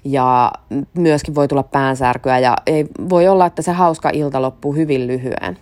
ja 0.03 0.51
myöskin 0.97 1.35
voi 1.35 1.47
tulla 1.47 1.63
päänsärkyä 1.63 2.39
ja 2.39 2.57
ei, 2.65 2.85
voi 3.09 3.27
olla, 3.27 3.45
että 3.45 3.61
se 3.61 3.71
hauska 3.71 4.09
ilta 4.13 4.41
loppuu 4.41 4.73
hyvin 4.73 5.07
lyhyen. 5.07 5.57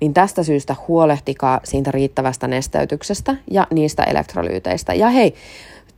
Niin 0.00 0.14
tästä 0.14 0.42
syystä 0.42 0.76
huolehtikaa 0.88 1.60
siitä 1.64 1.90
riittävästä 1.90 2.48
nesteytyksestä 2.48 3.36
ja 3.50 3.66
niistä 3.70 4.02
elektrolyyteistä. 4.02 4.94
Ja 4.94 5.08
hei, 5.08 5.34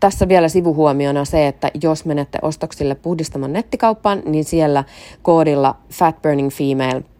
tässä 0.00 0.28
vielä 0.28 0.48
sivuhuomiona 0.48 1.24
se, 1.24 1.46
että 1.46 1.70
jos 1.82 2.04
menette 2.04 2.38
ostoksille 2.42 2.94
puhdistamon 2.94 3.52
nettikauppaan, 3.52 4.22
niin 4.26 4.44
siellä 4.44 4.84
koodilla 5.22 5.76
Fat 5.92 6.22
Burning 6.22 6.50
Female– 6.50 7.02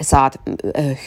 saat 0.00 0.40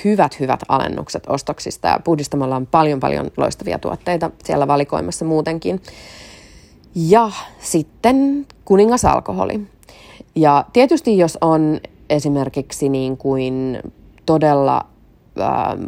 hyvät, 0.05 0.39
hyvät 0.39 0.59
alennukset 0.67 1.23
ostoksista 1.27 1.87
ja 1.87 1.99
puhdistamalla 2.03 2.55
on 2.55 2.67
paljon, 2.67 2.99
paljon 2.99 3.31
loistavia 3.37 3.79
tuotteita 3.79 4.31
siellä 4.43 4.67
valikoimassa 4.67 5.25
muutenkin. 5.25 5.81
Ja 6.95 7.31
sitten 7.59 8.47
kuningasalkoholi. 8.65 9.67
Ja 10.35 10.65
tietysti 10.73 11.17
jos 11.17 11.37
on 11.41 11.79
esimerkiksi 12.09 12.89
niin 12.89 13.17
kuin 13.17 13.79
todella 14.25 14.85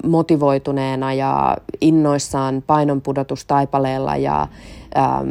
motivoituneena 0.07 1.13
ja 1.13 1.57
innoissaan 1.81 2.63
painonpudotustaipaleella 2.67 4.15
ja 4.15 4.47
ähm, 4.97 5.29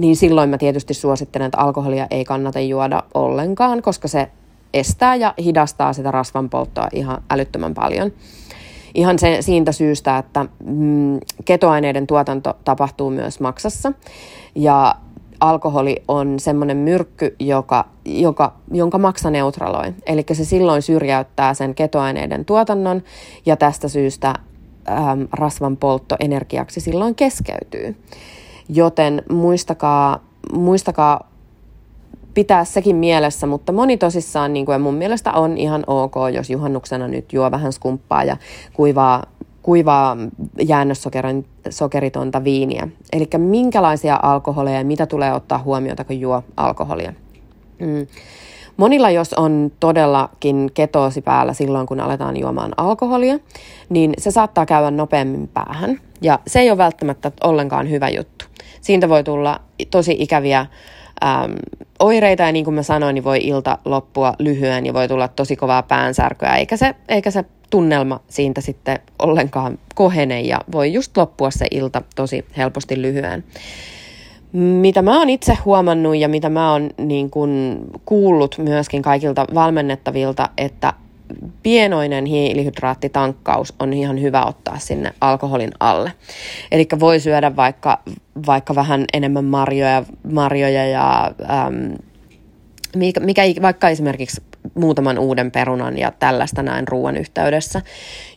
niin 0.00 0.16
silloin 0.16 0.50
mä 0.50 0.58
tietysti 0.58 0.94
suosittelen, 0.94 1.46
että 1.46 1.58
alkoholia 1.58 2.06
ei 2.10 2.24
kannata 2.24 2.60
juoda 2.60 3.02
ollenkaan, 3.14 3.82
koska 3.82 4.08
se 4.08 4.28
estää 4.74 5.14
ja 5.14 5.34
hidastaa 5.38 5.92
sitä 5.92 6.10
rasvan 6.10 6.50
polttoa 6.50 6.88
ihan 6.92 7.22
älyttömän 7.30 7.74
paljon. 7.74 8.12
Ihan 8.94 9.18
se, 9.18 9.36
siitä 9.40 9.72
syystä, 9.72 10.18
että 10.18 10.46
mm, 10.64 11.18
ketoaineiden 11.44 12.06
tuotanto 12.06 12.56
tapahtuu 12.64 13.10
myös 13.10 13.40
maksassa 13.40 13.92
ja 14.54 14.94
alkoholi 15.40 16.02
on 16.08 16.40
semmoinen 16.40 16.76
myrkky, 16.76 17.36
joka, 17.38 17.84
joka, 18.04 18.52
jonka 18.72 18.98
maksa 18.98 19.30
neutraloi. 19.30 19.94
Eli 20.06 20.24
se 20.32 20.44
silloin 20.44 20.82
syrjäyttää 20.82 21.54
sen 21.54 21.74
ketoaineiden 21.74 22.44
tuotannon 22.44 23.02
ja 23.46 23.56
tästä 23.56 23.88
syystä 23.88 24.34
äm, 24.88 25.28
rasvan 25.32 25.76
poltto 25.76 26.16
energiaksi 26.20 26.80
silloin 26.80 27.14
keskeytyy. 27.14 27.96
Joten 28.68 29.22
muistakaa, 29.30 30.24
muistakaa 30.52 31.29
pitää 32.34 32.64
sekin 32.64 32.96
mielessä, 32.96 33.46
mutta 33.46 33.72
moni 33.72 33.96
tosissaan 33.96 34.52
niin 34.52 34.66
kuin, 34.66 34.80
mun 34.80 34.94
mielestä 34.94 35.32
on 35.32 35.58
ihan 35.58 35.84
ok, 35.86 36.14
jos 36.34 36.50
juhannuksena 36.50 37.08
nyt 37.08 37.32
juo 37.32 37.50
vähän 37.50 37.72
skumppaa 37.72 38.24
ja 38.24 38.36
kuivaa, 38.72 39.26
kuivaa 39.62 40.16
jäännössokeritonta 40.62 42.44
viiniä. 42.44 42.88
Eli 43.12 43.28
minkälaisia 43.38 44.20
alkoholeja 44.22 44.78
ja 44.78 44.84
mitä 44.84 45.06
tulee 45.06 45.32
ottaa 45.32 45.58
huomiota, 45.58 46.04
kun 46.04 46.20
juo 46.20 46.42
alkoholia. 46.56 47.12
Mm. 47.78 48.06
Monilla, 48.76 49.10
jos 49.10 49.32
on 49.32 49.72
todellakin 49.80 50.70
ketoosi 50.74 51.22
päällä 51.22 51.52
silloin, 51.52 51.86
kun 51.86 52.00
aletaan 52.00 52.36
juomaan 52.36 52.72
alkoholia, 52.76 53.38
niin 53.88 54.12
se 54.18 54.30
saattaa 54.30 54.66
käydä 54.66 54.90
nopeammin 54.90 55.48
päähän. 55.48 56.00
Ja 56.22 56.38
se 56.46 56.60
ei 56.60 56.70
ole 56.70 56.78
välttämättä 56.78 57.32
ollenkaan 57.44 57.90
hyvä 57.90 58.08
juttu. 58.08 58.44
Siitä 58.80 59.08
voi 59.08 59.24
tulla 59.24 59.60
tosi 59.90 60.16
ikäviä 60.18 60.66
äm, 61.24 61.54
oireita 61.98 62.42
ja 62.42 62.52
niin 62.52 62.64
kuin 62.64 62.74
mä 62.74 62.82
sanoin, 62.82 63.14
niin 63.14 63.24
voi 63.24 63.38
ilta 63.42 63.78
loppua 63.84 64.34
lyhyen 64.38 64.86
ja 64.86 64.94
voi 64.94 65.08
tulla 65.08 65.28
tosi 65.28 65.56
kovaa 65.56 65.82
päänsärkyä, 65.82 66.56
eikä 66.56 66.76
se, 66.76 66.94
eikä 67.08 67.30
se 67.30 67.44
tunnelma 67.70 68.20
siitä 68.28 68.60
sitten 68.60 68.98
ollenkaan 69.18 69.78
kohene 69.94 70.40
ja 70.40 70.60
voi 70.72 70.92
just 70.92 71.16
loppua 71.16 71.50
se 71.50 71.66
ilta 71.70 72.02
tosi 72.16 72.44
helposti 72.56 73.02
lyhyen. 73.02 73.44
Mitä 74.52 75.02
mä 75.02 75.18
oon 75.18 75.30
itse 75.30 75.58
huomannut 75.64 76.16
ja 76.16 76.28
mitä 76.28 76.48
mä 76.48 76.72
oon 76.72 76.90
niin 76.98 77.30
kuullut 78.04 78.58
myöskin 78.58 79.02
kaikilta 79.02 79.44
valmennettavilta, 79.54 80.48
että 80.56 80.92
pienoinen 81.62 82.24
hiilihydraattitankkaus 82.24 83.74
on 83.78 83.92
ihan 83.92 84.20
hyvä 84.20 84.44
ottaa 84.44 84.78
sinne 84.78 85.12
alkoholin 85.20 85.70
alle. 85.80 86.12
Eli 86.72 86.88
voi 87.00 87.20
syödä 87.20 87.56
vaikka, 87.56 87.98
vaikka 88.46 88.74
vähän 88.74 89.04
enemmän 89.12 89.44
marjoja, 89.44 90.04
marjoja 90.32 90.86
ja 90.86 91.30
äm, 91.66 91.94
mikä, 92.96 93.20
mikä, 93.20 93.42
vaikka 93.62 93.88
esimerkiksi 93.88 94.42
muutaman 94.74 95.18
uuden 95.18 95.50
perunan 95.50 95.98
ja 95.98 96.12
tällaista 96.18 96.62
näin 96.62 96.88
ruoan 96.88 97.16
yhteydessä. 97.16 97.82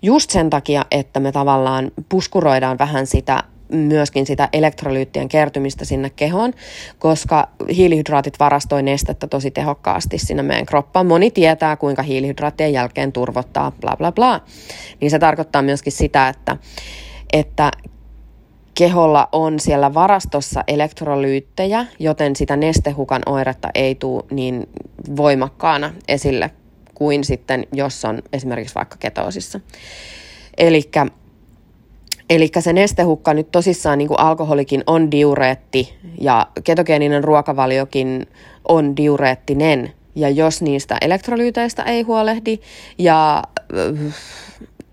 Just 0.01 0.29
sen 0.29 0.49
takia, 0.49 0.85
että 0.91 1.19
me 1.19 1.31
tavallaan 1.31 1.91
puskuroidaan 2.09 2.77
vähän 2.77 3.07
sitä 3.07 3.43
myöskin 3.71 4.25
sitä 4.25 4.49
elektrolyyttien 4.53 5.29
kertymistä 5.29 5.85
sinne 5.85 6.09
kehoon, 6.09 6.53
koska 6.99 7.49
hiilihydraatit 7.75 8.39
varastoi 8.39 8.83
nestettä 8.83 9.27
tosi 9.27 9.51
tehokkaasti 9.51 10.17
sinne 10.17 10.43
meidän 10.43 10.65
kroppaan. 10.65 11.07
Moni 11.07 11.31
tietää, 11.31 11.75
kuinka 11.75 12.03
hiilihydraattien 12.03 12.73
jälkeen 12.73 13.11
turvottaa, 13.11 13.71
bla 13.81 13.95
bla 13.97 14.11
bla. 14.11 14.41
Niin 15.01 15.11
se 15.11 15.19
tarkoittaa 15.19 15.61
myöskin 15.61 15.93
sitä, 15.93 16.29
että, 16.29 16.57
että 17.33 17.71
keholla 18.75 19.29
on 19.31 19.59
siellä 19.59 19.93
varastossa 19.93 20.63
elektrolyyttejä, 20.67 21.85
joten 21.99 22.35
sitä 22.35 22.55
nestehukan 22.57 23.21
oiretta 23.25 23.69
ei 23.75 23.95
tule 23.95 24.23
niin 24.31 24.69
voimakkaana 25.15 25.93
esille 26.07 26.51
kuin 26.93 27.23
sitten, 27.23 27.67
jos 27.71 28.05
on 28.05 28.21
esimerkiksi 28.33 28.75
vaikka 28.75 28.97
ketoosissa. 28.99 29.59
Eli 30.57 30.81
Eli 32.33 32.51
se 32.59 32.73
nestehukka 32.73 33.33
nyt 33.33 33.51
tosissaan, 33.51 33.97
niin 33.97 34.07
kuin 34.07 34.19
alkoholikin 34.19 34.83
on 34.87 35.11
diureetti 35.11 35.93
ja 36.21 36.47
ketogeeninen 36.63 37.23
ruokavaliokin 37.23 38.27
on 38.67 38.97
diureettinen. 38.97 39.93
Ja 40.15 40.29
jos 40.29 40.61
niistä 40.61 40.97
elektrolyyteistä 41.01 41.83
ei 41.83 42.01
huolehdi 42.01 42.59
ja 42.97 43.43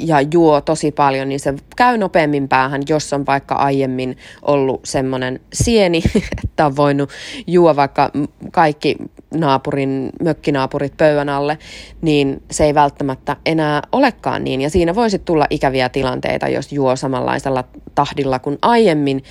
ja 0.07 0.21
juo 0.33 0.61
tosi 0.61 0.92
paljon, 0.92 1.28
niin 1.28 1.40
se 1.40 1.54
käy 1.76 1.99
nopeammin 1.99 2.49
päähän, 2.49 2.83
jos 2.88 3.12
on 3.12 3.26
vaikka 3.26 3.54
aiemmin 3.54 4.16
ollut 4.42 4.80
semmoinen 4.85 5.40
sieni, 5.52 6.02
että 6.45 6.66
on 6.66 6.76
voinut 6.76 7.11
juo 7.47 7.76
vaikka 7.76 8.11
kaikki 8.52 8.97
naapurin, 9.35 10.11
mökkinaapurit 10.23 10.97
pöydän 10.97 11.28
alle, 11.28 11.59
niin 12.02 12.42
se 12.50 12.64
ei 12.64 12.75
välttämättä 12.75 13.37
enää 13.47 13.83
olekaan 13.92 14.45
niin. 14.45 14.61
Ja 14.61 14.71
siinä 14.71 14.95
voisi 14.95 15.19
tulla 15.19 15.47
ikäviä 15.50 15.88
tilanteita, 15.88 16.49
jos 16.49 16.73
juo 16.73 16.97
samanlaisella 16.97 17.64
tahdilla 17.95 18.38
kuin 18.38 18.59
aiemmin, 18.62 19.23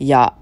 ja 0.00 0.32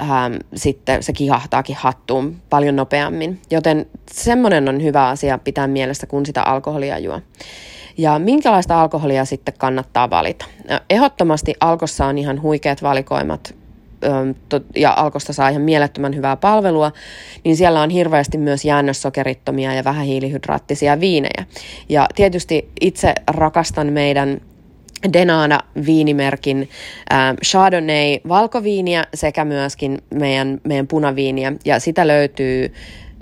ähm, 0.00 0.34
sitten 0.54 1.02
se 1.02 1.12
kihahtaakin 1.12 1.76
hattuun 1.76 2.36
paljon 2.50 2.76
nopeammin. 2.76 3.40
Joten 3.50 3.86
semmoinen 4.10 4.68
on 4.68 4.82
hyvä 4.82 5.08
asia 5.08 5.38
pitää 5.38 5.66
mielessä, 5.66 6.06
kun 6.06 6.26
sitä 6.26 6.42
alkoholia 6.42 6.98
juo. 6.98 7.20
Ja 7.98 8.18
minkälaista 8.18 8.80
alkoholia 8.80 9.24
sitten 9.24 9.54
kannattaa 9.58 10.10
valita? 10.10 10.44
Ehdottomasti 10.90 11.54
alkossa 11.60 12.06
on 12.06 12.18
ihan 12.18 12.42
huikeat 12.42 12.82
valikoimat 12.82 13.54
ja 14.76 14.92
Alkosta 14.92 15.32
saa 15.32 15.48
ihan 15.48 15.62
mielettömän 15.62 16.16
hyvää 16.16 16.36
palvelua, 16.36 16.92
niin 17.44 17.56
siellä 17.56 17.82
on 17.82 17.90
hirveästi 17.90 18.38
myös 18.38 18.64
jäännössokerittomia 18.64 19.74
ja 19.74 19.84
vähähiilihydraattisia 19.84 21.00
viinejä. 21.00 21.46
Ja 21.88 22.06
tietysti 22.14 22.70
itse 22.80 23.14
rakastan 23.26 23.92
meidän 23.92 24.40
Denana 25.12 25.60
viinimerkin 25.86 26.68
äh, 27.12 27.34
Chardonnay 27.44 28.18
valkoviiniä 28.28 29.04
sekä 29.14 29.44
myöskin 29.44 29.98
meidän, 30.14 30.60
meidän 30.64 30.86
punaviiniä 30.86 31.52
ja 31.64 31.80
sitä 31.80 32.06
löytyy 32.06 32.72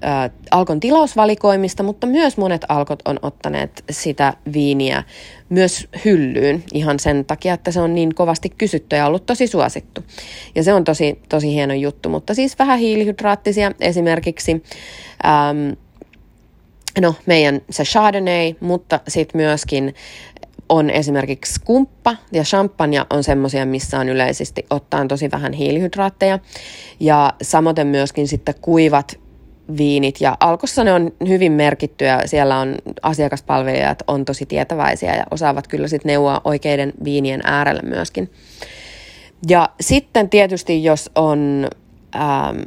äh, 0.04 0.30
Alkon 0.50 0.80
tilausvalikoimista, 0.80 1.82
mutta 1.82 2.06
myös 2.06 2.36
monet 2.36 2.64
Alkot 2.68 3.02
on 3.04 3.18
ottaneet 3.22 3.84
sitä 3.90 4.34
viiniä 4.52 5.02
myös 5.48 5.88
hyllyyn 6.04 6.64
ihan 6.74 6.98
sen 6.98 7.24
takia, 7.24 7.54
että 7.54 7.70
se 7.70 7.80
on 7.80 7.94
niin 7.94 8.14
kovasti 8.14 8.48
kysytty 8.48 8.96
ja 8.96 9.06
ollut 9.06 9.26
tosi 9.26 9.46
suosittu. 9.46 10.00
Ja 10.54 10.62
se 10.62 10.72
on 10.72 10.84
tosi, 10.84 11.20
tosi 11.28 11.54
hieno 11.54 11.74
juttu, 11.74 12.08
mutta 12.08 12.34
siis 12.34 12.58
vähän 12.58 12.78
hiilihydraattisia 12.78 13.72
esimerkiksi 13.80 14.62
ähm, 15.24 15.72
no 17.00 17.14
meidän 17.26 17.60
se 17.70 17.82
Chardonnay, 17.84 18.54
mutta 18.60 19.00
sitten 19.08 19.40
myöskin 19.40 19.94
on 20.68 20.90
esimerkiksi 20.90 21.60
kumppa 21.64 22.16
ja 22.32 22.42
champagne 22.42 23.04
on 23.10 23.24
semmoisia, 23.24 23.66
missä 23.66 23.98
on 23.98 24.08
yleisesti 24.08 24.66
ottaen 24.70 25.08
tosi 25.08 25.30
vähän 25.30 25.52
hiilihydraatteja. 25.52 26.38
Ja 27.00 27.32
samoin 27.42 27.86
myöskin 27.86 28.28
sitten 28.28 28.54
kuivat 28.60 29.18
viinit 29.78 30.20
ja 30.20 30.36
alkossa 30.40 30.84
ne 30.84 30.92
on 30.92 31.12
hyvin 31.28 31.52
merkittyjä. 31.52 32.22
Siellä 32.26 32.58
on 32.58 32.74
asiakaspalvelijat 33.02 34.02
on 34.06 34.24
tosi 34.24 34.46
tietäväisiä 34.46 35.16
ja 35.16 35.24
osaavat 35.30 35.68
kyllä 35.68 35.88
sitten 35.88 36.10
neuvoa 36.10 36.40
oikeiden 36.44 36.92
viinien 37.04 37.40
äärellä 37.44 37.82
myöskin. 37.82 38.30
Ja 39.48 39.68
sitten 39.80 40.30
tietysti 40.30 40.84
jos 40.84 41.10
on, 41.14 41.68
ähm, 42.16 42.58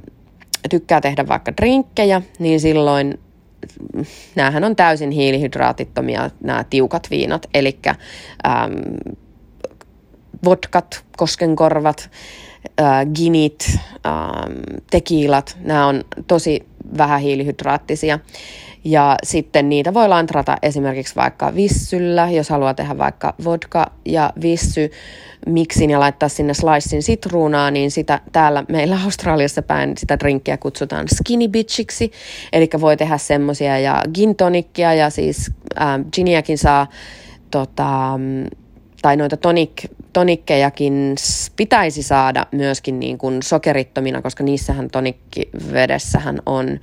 tykkää 0.70 1.02
tehdä 1.02 1.28
vaikka 1.28 1.58
drinkkejä, 1.58 2.22
niin 2.40 2.60
silloin 2.60 3.20
näähän 4.36 4.64
on 4.64 4.76
täysin 4.76 5.12
hiilihydraatittomia 5.12 6.30
nämä 6.44 6.66
tiukat 6.70 7.08
viinat, 7.12 7.48
eli 7.54 7.80
ähm, 7.88 8.74
vodkat, 10.46 11.04
koskenkorvat, 11.18 12.10
äh, 12.82 13.06
ginit, 13.16 13.80
ähm, 14.06 14.52
tekiilat, 14.92 15.58
nämä 15.62 15.88
on 15.88 16.04
tosi 16.28 16.66
vähähiilihydraattisia. 16.98 18.20
Ja 18.86 19.16
sitten 19.24 19.70
niitä 19.70 19.94
voi 19.94 20.10
lantrata 20.10 20.58
esimerkiksi 20.62 21.16
vaikka 21.16 21.56
vissyllä, 21.56 22.30
jos 22.30 22.50
haluaa 22.50 22.74
tehdä 22.74 22.98
vaikka 22.98 23.34
vodka 23.44 23.92
ja 24.06 24.34
vissy 24.42 24.92
miksin 25.46 25.90
ja 25.90 26.00
laittaa 26.00 26.30
sinne 26.30 26.54
slicein 26.54 27.04
sitruunaa, 27.04 27.72
niin 27.72 27.92
sitä 27.92 28.20
täällä 28.32 28.64
meillä 28.70 29.00
Australiassa 29.06 29.62
päin 29.62 29.98
sitä 29.98 30.20
drinkkiä 30.20 30.58
kutsutaan 30.58 31.08
skinny 31.16 31.48
bitchiksi, 31.48 32.12
eli 32.54 32.70
voi 32.82 32.98
tehdä 32.98 33.18
semmosia 33.18 33.80
ja 33.80 34.02
gin 34.14 34.36
tonikkia 34.36 34.94
ja 34.94 35.10
siis 35.10 35.52
äh, 35.82 35.88
giniäkin 36.14 36.58
saa 36.58 36.88
tota, 37.52 38.20
tai 39.02 39.18
noita 39.18 39.38
tonik, 39.38 39.86
tonikkejakin 40.14 41.16
pitäisi 41.56 42.04
saada 42.04 42.46
myöskin 42.52 43.00
niin 43.00 43.18
kuin 43.18 43.44
sokerittomina, 43.44 44.22
koska 44.22 44.44
niissähän 44.44 44.90
tonikkivedessähän 44.90 46.40
on 46.46 46.80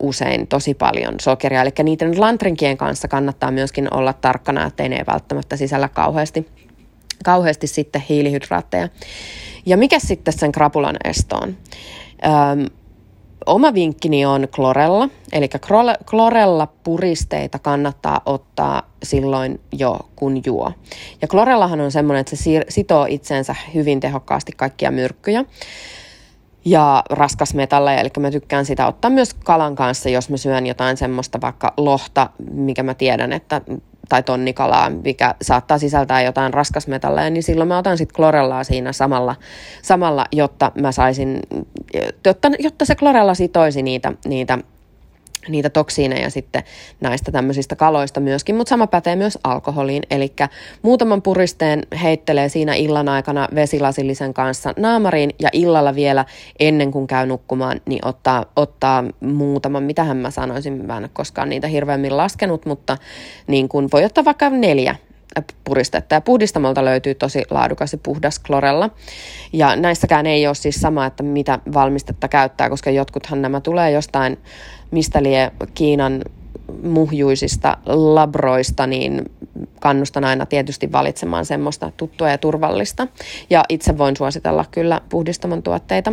usein 0.00 0.46
tosi 0.46 0.74
paljon 0.74 1.14
sokeria. 1.20 1.62
Eli 1.62 1.70
niiden 1.82 2.20
lantrinkien 2.20 2.76
kanssa 2.76 3.08
kannattaa 3.08 3.50
myöskin 3.50 3.94
olla 3.94 4.12
tarkkana, 4.12 4.66
ettei 4.66 4.88
ne 4.88 5.04
välttämättä 5.06 5.56
sisällä 5.56 5.88
kauheasti, 5.88 6.48
kauheasti 7.24 7.66
sitten 7.66 8.02
hiilihydraatteja. 8.08 8.88
Ja 9.66 9.76
mikä 9.76 9.98
sitten 9.98 10.34
sen 10.34 10.52
krapulan 10.52 10.96
estoon? 11.04 11.56
Öm, 12.24 12.79
oma 13.46 13.74
vinkkini 13.74 14.26
on 14.26 14.48
klorella, 14.54 15.08
eli 15.32 15.48
klorella 16.10 16.68
puristeita 16.84 17.58
kannattaa 17.58 18.20
ottaa 18.26 18.82
silloin 19.02 19.60
jo 19.72 19.98
kun 20.16 20.42
juo. 20.46 20.72
Ja 21.22 21.28
klorellahan 21.28 21.80
on 21.80 21.92
semmoinen, 21.92 22.20
että 22.20 22.36
se 22.36 22.64
sitoo 22.68 23.06
itseensä 23.08 23.54
hyvin 23.74 24.00
tehokkaasti 24.00 24.52
kaikkia 24.56 24.90
myrkkyjä 24.90 25.44
ja 26.64 27.02
raskasmetalleja, 27.10 28.00
eli 28.00 28.10
mä 28.18 28.30
tykkään 28.30 28.66
sitä 28.66 28.86
ottaa 28.86 29.10
myös 29.10 29.34
kalan 29.34 29.74
kanssa, 29.74 30.08
jos 30.08 30.30
mä 30.30 30.36
syön 30.36 30.66
jotain 30.66 30.96
semmoista 30.96 31.40
vaikka 31.40 31.74
lohta, 31.76 32.30
mikä 32.52 32.82
mä 32.82 32.94
tiedän, 32.94 33.32
että 33.32 33.60
tai 34.10 34.22
tonnikalaa, 34.22 34.90
mikä 34.90 35.34
saattaa 35.42 35.78
sisältää 35.78 36.22
jotain 36.22 36.54
raskasmetalleja, 36.54 37.30
niin 37.30 37.42
silloin 37.42 37.68
mä 37.68 37.78
otan 37.78 37.98
sitten 37.98 38.16
klorellaa 38.16 38.64
siinä 38.64 38.92
samalla, 38.92 39.36
samalla 39.82 40.26
jotta 40.32 40.72
mä 40.80 40.92
saisin, 40.92 41.40
jotta, 42.26 42.50
jotta 42.58 42.84
se 42.84 42.94
klorella 42.94 43.34
sitoisi 43.34 43.82
niitä, 43.82 44.12
niitä 44.24 44.58
niitä 45.48 45.70
toksiineja 45.70 46.30
sitten 46.30 46.62
näistä 47.00 47.32
tämmöisistä 47.32 47.76
kaloista 47.76 48.20
myöskin, 48.20 48.56
mutta 48.56 48.68
sama 48.68 48.86
pätee 48.86 49.16
myös 49.16 49.38
alkoholiin, 49.44 50.02
eli 50.10 50.32
muutaman 50.82 51.22
puristeen 51.22 51.82
heittelee 52.02 52.48
siinä 52.48 52.74
illan 52.74 53.08
aikana 53.08 53.48
vesilasillisen 53.54 54.34
kanssa 54.34 54.74
naamariin 54.76 55.30
ja 55.38 55.48
illalla 55.52 55.94
vielä 55.94 56.24
ennen 56.60 56.90
kuin 56.90 57.06
käy 57.06 57.26
nukkumaan, 57.26 57.80
niin 57.86 58.06
ottaa, 58.06 58.46
ottaa 58.56 59.04
muutaman, 59.20 59.82
mitähän 59.82 60.16
mä 60.16 60.30
sanoisin, 60.30 60.86
mä 60.86 60.96
en 60.96 61.02
ole 61.02 61.10
koskaan 61.12 61.48
niitä 61.48 61.66
hirveämmin 61.66 62.16
laskenut, 62.16 62.66
mutta 62.66 62.98
niin 63.46 63.68
kuin 63.68 63.88
voi 63.92 64.04
ottaa 64.04 64.24
vaikka 64.24 64.50
neljä 64.50 64.96
puristetta. 65.64 66.14
Ja 66.14 66.20
puhdistamolta 66.20 66.84
löytyy 66.84 67.14
tosi 67.14 67.42
laadukas 67.50 67.92
ja 67.92 67.98
puhdas 68.02 68.38
klorella. 68.38 68.90
Ja 69.52 69.76
näissäkään 69.76 70.26
ei 70.26 70.46
ole 70.46 70.54
siis 70.54 70.76
sama, 70.76 71.06
että 71.06 71.22
mitä 71.22 71.58
valmistetta 71.74 72.28
käyttää, 72.28 72.70
koska 72.70 72.90
jotkuthan 72.90 73.42
nämä 73.42 73.60
tulee 73.60 73.90
jostain 73.90 74.38
mistä 74.90 75.22
lie 75.22 75.52
Kiinan 75.74 76.24
muhjuisista 76.82 77.76
labroista, 77.86 78.86
niin 78.86 79.30
kannustan 79.80 80.24
aina 80.24 80.46
tietysti 80.46 80.92
valitsemaan 80.92 81.46
semmoista 81.46 81.92
tuttua 81.96 82.30
ja 82.30 82.38
turvallista. 82.38 83.06
Ja 83.50 83.64
itse 83.68 83.98
voin 83.98 84.16
suositella 84.16 84.64
kyllä 84.70 85.00
puhdistamon 85.08 85.62
tuotteita. 85.62 86.12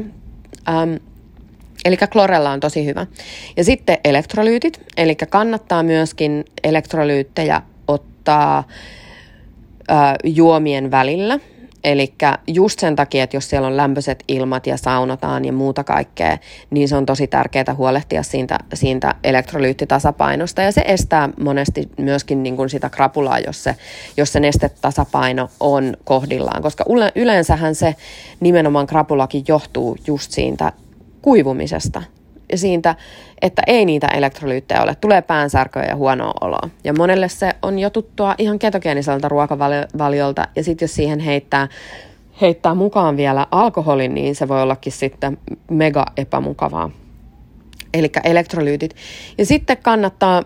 Ähm, 0.70 0.94
Eli 1.86 1.98
klorella 1.98 2.52
on 2.52 2.60
tosi 2.60 2.86
hyvä. 2.86 3.06
Ja 3.58 3.64
sitten 3.64 3.98
elektrolyytit, 4.04 4.82
eli 4.98 5.16
kannattaa 5.16 5.84
myöskin 5.84 6.46
elektrolyyttejä 6.64 7.62
ottaa 7.88 8.58
äh, 8.58 8.66
juomien 10.24 10.92
välillä. 10.92 11.40
Eli 11.84 12.14
just 12.48 12.80
sen 12.80 12.96
takia, 12.96 13.24
että 13.24 13.38
jos 13.38 13.50
siellä 13.50 13.68
on 13.68 13.78
lämpöiset 13.78 14.24
ilmat 14.28 14.68
ja 14.68 14.78
saunotaan 14.78 15.46
ja 15.46 15.54
muuta 15.54 15.84
kaikkea, 15.84 16.38
niin 16.70 16.90
se 16.90 16.96
on 16.96 17.06
tosi 17.06 17.28
tärkeää 17.28 17.76
huolehtia 17.78 18.24
siitä, 18.24 18.58
siitä 18.74 19.16
elektrolyyttitasapainosta. 19.24 20.62
Ja 20.62 20.72
se 20.72 20.82
estää 20.86 21.30
monesti 21.40 21.90
myöskin 21.98 22.44
niin 22.44 22.56
kuin 22.56 22.70
sitä 22.70 22.90
krapulaa, 22.90 23.40
jos 23.40 23.64
se, 23.64 23.76
jos 24.18 24.34
se 24.34 24.40
nestetasapaino 24.40 25.50
on 25.60 25.98
kohdillaan. 26.04 26.62
Koska 26.62 26.86
yleensähän 27.16 27.76
se 27.76 27.96
nimenomaan 28.40 28.88
krapulakin 28.88 29.44
johtuu 29.48 29.98
just 30.08 30.32
siitä 30.32 30.72
kuivumisesta 31.22 32.04
siitä, 32.56 32.96
että 33.42 33.62
ei 33.68 33.86
niitä 33.86 34.08
elektrolyyttejä 34.08 34.84
ole. 34.84 34.96
Tulee 34.96 35.22
päänsärköä 35.22 35.84
ja 35.84 35.96
huonoa 35.96 36.34
oloa. 36.42 36.70
Ja 36.84 36.94
monelle 36.94 37.30
se 37.30 37.52
on 37.62 37.80
jo 37.80 37.90
tuttua 37.90 38.36
ihan 38.38 38.60
ketogeeniselta 38.60 39.30
ruokavaliolta. 39.30 40.48
Ja 40.56 40.64
sitten 40.64 40.84
jos 40.86 40.96
siihen 40.96 41.20
heittää, 41.20 41.68
heittää 42.42 42.76
mukaan 42.76 43.18
vielä 43.18 43.48
alkoholin, 43.52 44.14
niin 44.14 44.36
se 44.36 44.48
voi 44.48 44.62
ollakin 44.62 44.94
sitten 44.94 45.38
mega 45.72 46.06
epämukavaa. 46.18 46.90
Eli 47.94 48.12
elektrolyytit. 48.24 48.96
Ja 49.38 49.46
sitten 49.46 49.78
kannattaa 49.78 50.44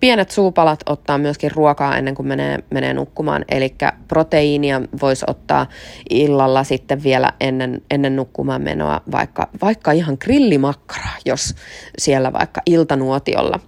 pienet 0.00 0.30
suupalat 0.30 0.80
ottaa 0.86 1.18
myöskin 1.18 1.50
ruokaa 1.50 1.96
ennen 1.96 2.14
kuin 2.14 2.26
menee, 2.26 2.58
menee 2.70 2.94
nukkumaan, 2.94 3.44
eli 3.48 3.74
proteiinia 4.08 4.80
voisi 5.00 5.24
ottaa 5.28 5.66
illalla 6.10 6.64
sitten 6.64 7.02
vielä 7.02 7.32
ennen, 7.40 7.82
ennen 7.90 8.16
nukkumaan 8.16 8.62
menoa, 8.62 9.00
vaikka, 9.12 9.48
vaikka 9.62 9.92
ihan 9.92 10.16
grillimakkaraa, 10.20 11.16
jos 11.24 11.54
siellä 11.98 12.32
vaikka 12.32 12.62
iltanuotiolla 12.66 13.60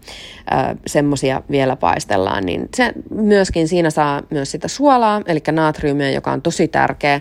semmoisia 0.87 1.43
vielä 1.51 1.77
paistellaan, 1.77 2.47
niin 2.47 2.69
se 2.77 2.93
myöskin 3.11 3.69
siinä 3.69 3.91
saa 3.91 4.23
myös 4.31 4.51
sitä 4.51 4.69
suolaa, 4.69 5.21
eli 5.27 5.41
natriumia, 5.53 6.11
joka 6.11 6.33
on 6.33 6.43
tosi 6.43 6.69
tärkeä, 6.69 7.21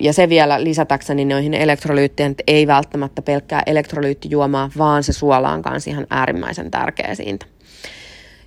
ja 0.00 0.12
se 0.12 0.28
vielä 0.28 0.64
lisätäkseni 0.64 1.24
noihin 1.24 1.54
elektrolyytteihin, 1.54 2.30
että 2.30 2.44
ei 2.46 2.66
välttämättä 2.66 3.22
pelkkää 3.22 3.62
elektrolyyttijuomaa, 3.66 4.70
vaan 4.78 5.02
se 5.02 5.12
suola 5.12 5.52
on 5.52 5.62
kanssa 5.62 5.90
ihan 5.90 6.06
äärimmäisen 6.10 6.70
tärkeä 6.70 7.14
siitä. 7.14 7.46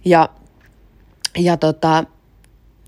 Ja, 0.05 0.29
ja 1.37 1.57
tota, 1.57 2.03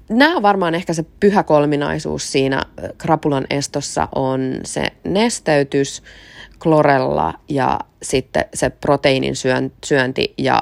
nämä 0.10 0.36
on 0.36 0.42
varmaan 0.42 0.76
ehkä 0.76 0.94
se 0.94 1.06
pyhä 1.20 1.44
kolminaisuus 1.44 2.32
siinä 2.32 2.64
krapulan 2.98 3.46
estossa 3.50 4.08
on 4.16 4.60
se 4.64 4.88
nesteytys, 5.04 6.04
klorella 6.60 7.34
ja 7.50 7.80
sitten 8.02 8.46
se 8.54 8.70
proteiinin 8.70 9.36
syönti 9.86 10.34
ja 10.38 10.62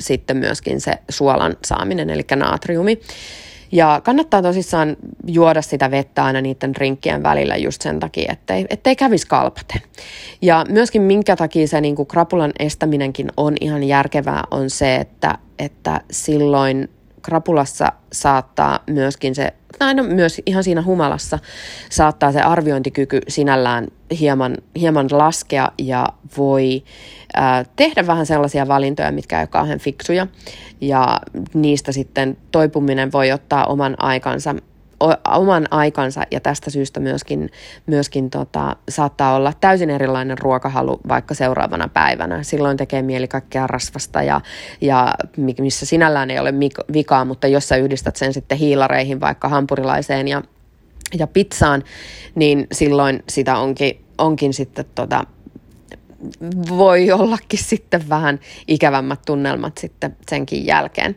sitten 0.00 0.36
myöskin 0.36 0.80
se 0.80 0.92
suolan 1.08 1.56
saaminen, 1.64 2.10
eli 2.10 2.22
natriumi. 2.36 3.00
Ja 3.72 4.00
kannattaa 4.04 4.42
tosissaan 4.42 4.96
juoda 5.26 5.62
sitä 5.62 5.90
vettä 5.90 6.24
aina 6.24 6.40
niiden 6.40 6.76
rinkkien 6.76 7.22
välillä 7.22 7.56
just 7.56 7.82
sen 7.82 8.00
takia, 8.00 8.32
ettei, 8.32 8.66
ettei 8.70 8.96
kävisi 8.96 9.26
kalpaten. 9.26 9.82
Ja 10.42 10.64
myöskin 10.68 11.02
minkä 11.02 11.36
takia 11.36 11.68
se 11.68 11.80
niin 11.80 11.96
kuin 11.96 12.06
krapulan 12.06 12.52
estäminenkin 12.58 13.28
on 13.36 13.54
ihan 13.60 13.82
järkevää 13.82 14.44
on 14.50 14.70
se, 14.70 14.96
että, 14.96 15.38
että 15.58 16.00
silloin 16.10 16.88
krapulassa 17.22 17.92
saattaa 18.12 18.78
myöskin 18.86 19.34
se, 19.34 19.52
tai 19.78 19.94
no 19.94 20.02
myös 20.02 20.42
ihan 20.46 20.64
siinä 20.64 20.82
humalassa, 20.82 21.38
saattaa 21.90 22.32
se 22.32 22.40
arviointikyky 22.40 23.20
sinällään 23.28 23.88
hieman, 24.20 24.56
hieman 24.80 25.08
laskea 25.12 25.68
ja 25.78 26.06
voi 26.36 26.84
äh, 27.38 27.66
tehdä 27.76 28.06
vähän 28.06 28.26
sellaisia 28.26 28.68
valintoja, 28.68 29.12
mitkä 29.12 29.38
ei 29.38 29.42
ole 29.42 29.46
kauhean 29.46 29.78
fiksuja. 29.78 30.26
Ja 30.80 31.20
niistä 31.54 31.92
sitten 31.92 32.36
toipuminen 32.52 33.12
voi 33.12 33.32
ottaa 33.32 33.66
oman 33.66 33.94
aikansa 33.98 34.54
oman 35.28 35.66
aikansa 35.70 36.22
ja 36.30 36.40
tästä 36.40 36.70
syystä 36.70 37.00
myöskin, 37.00 37.50
myöskin 37.86 38.30
tota, 38.30 38.76
saattaa 38.88 39.36
olla 39.36 39.52
täysin 39.60 39.90
erilainen 39.90 40.38
ruokahalu 40.38 41.00
vaikka 41.08 41.34
seuraavana 41.34 41.88
päivänä. 41.88 42.42
Silloin 42.42 42.76
tekee 42.76 43.02
mieli 43.02 43.28
kaikkea 43.28 43.66
rasvasta 43.66 44.22
ja, 44.22 44.40
ja 44.80 45.14
missä 45.60 45.86
sinällään 45.86 46.30
ei 46.30 46.38
ole 46.38 46.54
vikaa, 46.92 47.24
mutta 47.24 47.46
jos 47.46 47.68
sä 47.68 47.76
yhdistät 47.76 48.16
sen 48.16 48.32
sitten 48.32 48.58
hiilareihin 48.58 49.20
vaikka 49.20 49.48
hampurilaiseen 49.48 50.28
ja, 50.28 50.42
ja 51.18 51.26
pizzaan, 51.26 51.82
niin 52.34 52.66
silloin 52.72 53.22
sitä 53.28 53.56
onkin, 53.56 54.04
onkin 54.18 54.54
sitten 54.54 54.84
tota, 54.94 55.24
voi 56.68 57.12
ollakin 57.12 57.58
sitten 57.58 58.08
vähän 58.08 58.40
ikävämmät 58.68 59.20
tunnelmat 59.26 59.78
sitten 59.78 60.16
senkin 60.30 60.66
jälkeen. 60.66 61.16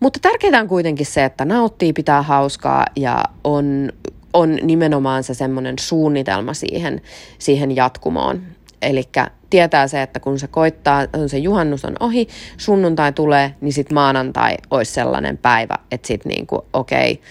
Mutta 0.00 0.18
tärkeintä 0.22 0.60
on 0.60 0.68
kuitenkin 0.68 1.06
se, 1.06 1.24
että 1.24 1.44
nauttii, 1.44 1.92
pitää 1.92 2.22
hauskaa 2.22 2.86
ja 2.96 3.24
on, 3.44 3.92
on 4.32 4.58
nimenomaan 4.62 5.24
se 5.24 5.34
semmoinen 5.34 5.74
suunnitelma 5.80 6.54
siihen, 6.54 7.00
siihen 7.38 7.76
jatkumoon. 7.76 8.42
Eli 8.82 9.02
tietää 9.50 9.88
se, 9.88 10.02
että 10.02 10.20
kun 10.20 10.38
se 10.38 10.46
koittaa, 10.46 11.06
on 11.12 11.28
se 11.28 11.38
juhannus 11.38 11.84
on 11.84 11.96
ohi, 12.00 12.28
sunnuntai 12.56 13.12
tulee, 13.12 13.54
niin 13.60 13.72
sitten 13.72 13.94
maanantai 13.94 14.56
olisi 14.70 14.92
sellainen 14.92 15.38
päivä, 15.38 15.74
että 15.90 16.08
sitten 16.08 16.30
niinku, 16.30 16.64
okei, 16.72 17.12
okay, 17.12 17.24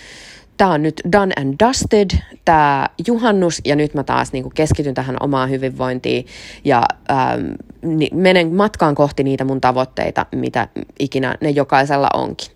tämä 0.60 0.72
on 0.72 0.84
nyt 0.84 1.02
done 1.12 1.34
and 1.38 1.56
dusted, 1.68 2.10
tämä 2.46 2.88
juhannus, 3.08 3.62
ja 3.66 3.76
nyt 3.76 3.94
mä 3.94 4.04
taas 4.04 4.34
niin 4.34 4.44
kuin 4.44 4.54
keskityn 4.54 4.94
tähän 4.94 5.18
omaan 5.20 5.50
hyvinvointiin 5.50 6.26
ja 6.66 6.84
ähm, 7.12 7.46
niin 7.82 8.18
menen 8.18 8.56
matkaan 8.56 8.96
kohti 8.96 9.24
niitä 9.24 9.46
mun 9.46 9.62
tavoitteita, 9.62 10.26
mitä 10.36 10.68
ikinä 11.00 11.36
ne 11.42 11.50
jokaisella 11.50 12.10
onkin. 12.14 12.48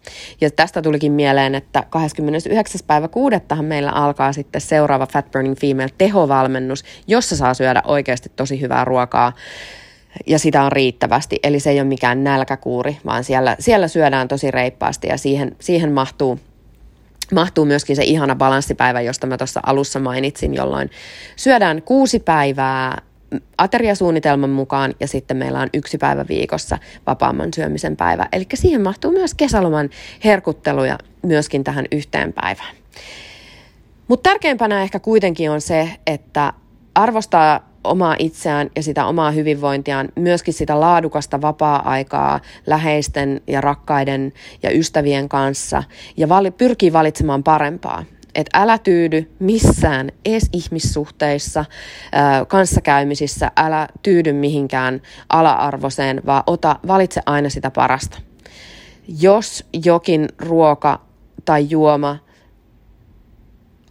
Ja 0.41 0.51
tästä 0.51 0.81
tulikin 0.81 1.11
mieleen, 1.11 1.55
että 1.55 1.83
29. 1.89 2.81
päivä 2.87 3.07
kuudettahan 3.07 3.65
meillä 3.65 3.91
alkaa 3.91 4.33
sitten 4.33 4.61
seuraava 4.61 5.07
Fat 5.07 5.31
Burning 5.31 5.57
Female 5.57 5.89
tehovalmennus, 5.97 6.83
jossa 7.07 7.35
saa 7.35 7.53
syödä 7.53 7.81
oikeasti 7.85 8.31
tosi 8.35 8.61
hyvää 8.61 8.85
ruokaa 8.85 9.33
ja 10.27 10.39
sitä 10.39 10.63
on 10.63 10.71
riittävästi. 10.71 11.39
Eli 11.43 11.59
se 11.59 11.69
ei 11.69 11.79
ole 11.79 11.87
mikään 11.87 12.23
nälkäkuuri, 12.23 12.97
vaan 13.05 13.23
siellä, 13.23 13.55
siellä 13.59 13.87
syödään 13.87 14.27
tosi 14.27 14.51
reippaasti 14.51 15.07
ja 15.07 15.17
siihen, 15.17 15.55
siihen 15.59 15.91
mahtuu– 15.91 16.39
mahtuu 17.33 17.65
myöskin 17.65 17.95
se 17.95 18.03
ihana 18.03 18.35
balanssipäivä, 18.35 19.01
josta 19.01 19.27
mä 19.27 19.37
tuossa 19.37 19.59
alussa 19.65 19.99
mainitsin, 19.99 20.53
jolloin 20.53 20.89
syödään 21.35 21.81
kuusi 21.81 22.19
päivää 22.19 23.01
ateriasuunnitelman 23.57 24.49
mukaan 24.49 24.93
ja 24.99 25.07
sitten 25.07 25.37
meillä 25.37 25.59
on 25.59 25.69
yksi 25.73 25.97
päivä 25.97 26.25
viikossa 26.29 26.77
vapaamman 27.07 27.53
syömisen 27.53 27.97
päivä. 27.97 28.27
Eli 28.31 28.45
siihen 28.53 28.81
mahtuu 28.81 29.11
myös 29.11 29.33
kesäloman 29.33 29.89
herkutteluja 30.23 30.97
myöskin 31.21 31.63
tähän 31.63 31.85
yhteen 31.91 32.33
päivään. 32.33 32.75
Mutta 34.07 34.29
tärkeimpänä 34.29 34.83
ehkä 34.83 34.99
kuitenkin 34.99 35.51
on 35.51 35.61
se, 35.61 35.89
että 36.07 36.53
arvostaa 36.95 37.72
omaa 37.83 38.15
itseään 38.19 38.69
ja 38.75 38.83
sitä 38.83 39.05
omaa 39.05 39.31
hyvinvointiaan, 39.31 40.09
myöskin 40.15 40.53
sitä 40.53 40.79
laadukasta 40.79 41.41
vapaa-aikaa 41.41 42.39
läheisten 42.67 43.41
ja 43.47 43.61
rakkaiden 43.61 44.33
ja 44.63 44.77
ystävien 44.77 45.29
kanssa 45.29 45.83
ja 46.17 46.29
vali, 46.29 46.51
pyrkii 46.51 46.93
valitsemaan 46.93 47.43
parempaa. 47.43 48.03
Et 48.35 48.49
älä 48.53 48.77
tyydy 48.77 49.31
missään 49.39 50.11
edes 50.25 50.49
ihmissuhteissa, 50.53 51.65
kanssakäymisissä, 52.47 53.51
älä 53.57 53.87
tyydy 54.03 54.33
mihinkään 54.33 55.01
ala-arvoiseen, 55.29 56.21
vaan 56.25 56.43
ota, 56.47 56.79
valitse 56.87 57.21
aina 57.25 57.49
sitä 57.49 57.71
parasta. 57.71 58.17
Jos 59.19 59.65
jokin 59.85 60.27
ruoka 60.39 60.99
tai 61.45 61.65
juoma 61.69 62.17